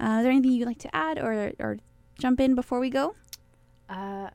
[0.01, 1.79] Uh, is there anything you'd like to add or or
[2.19, 3.15] jump in before we go?
[3.89, 4.31] Uh,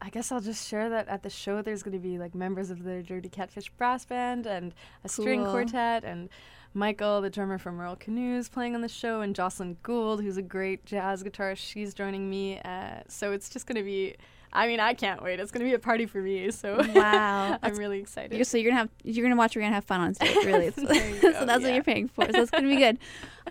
[0.00, 2.70] I guess I'll just share that at the show there's going to be like members
[2.70, 4.74] of the Dirty Catfish Brass Band and
[5.04, 6.28] a string quartet and
[6.74, 10.42] Michael, the drummer from Royal Canoes, playing on the show, and Jocelyn Gould, who's a
[10.42, 11.56] great jazz guitarist.
[11.56, 12.60] She's joining me.
[12.60, 14.14] Uh, so it's just going to be.
[14.52, 15.40] I mean, I can't wait.
[15.40, 16.50] It's going to be a party for me.
[16.50, 18.34] So Wow, I'm really excited.
[18.34, 19.54] You're, so you're gonna have you're gonna watch.
[19.56, 20.36] We're gonna have fun on stage.
[20.44, 22.24] Really, so, so go, that's what you're paying for.
[22.32, 22.98] So it's gonna be good.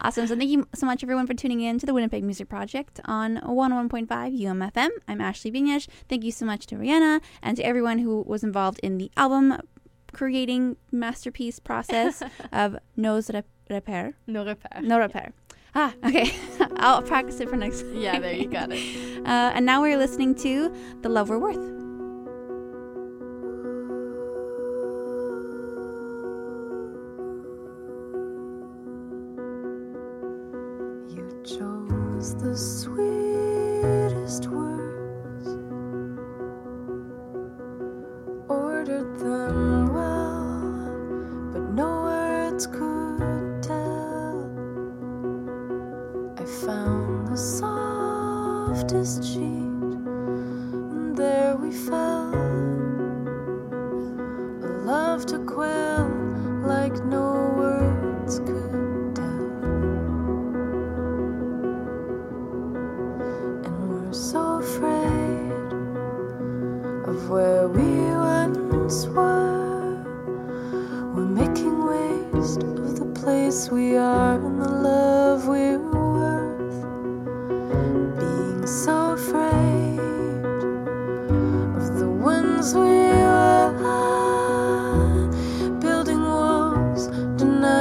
[0.02, 0.28] Awesome.
[0.28, 3.38] So thank you so much, everyone, for tuning in to the Winnipeg Music Project on
[3.38, 4.90] 101.5 UMFM.
[5.08, 5.88] I'm Ashley Vignesh.
[6.10, 9.58] Thank you so much to Rayannah and to everyone who was involved in the album
[10.12, 13.30] creating masterpiece process of Nos
[13.70, 14.14] Repair.
[14.28, 14.82] no repair.
[14.82, 15.34] No Repair.
[15.76, 16.32] Ah, okay.
[16.78, 17.96] I'll practice it for next time.
[17.98, 18.82] Yeah, there you got it.
[19.26, 20.72] Uh, and now we're listening to
[21.02, 21.75] The Love We're Worth.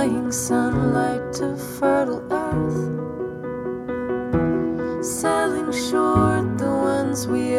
[0.05, 2.77] applying sunlight to fertile earth,
[5.05, 7.54] selling short the ones we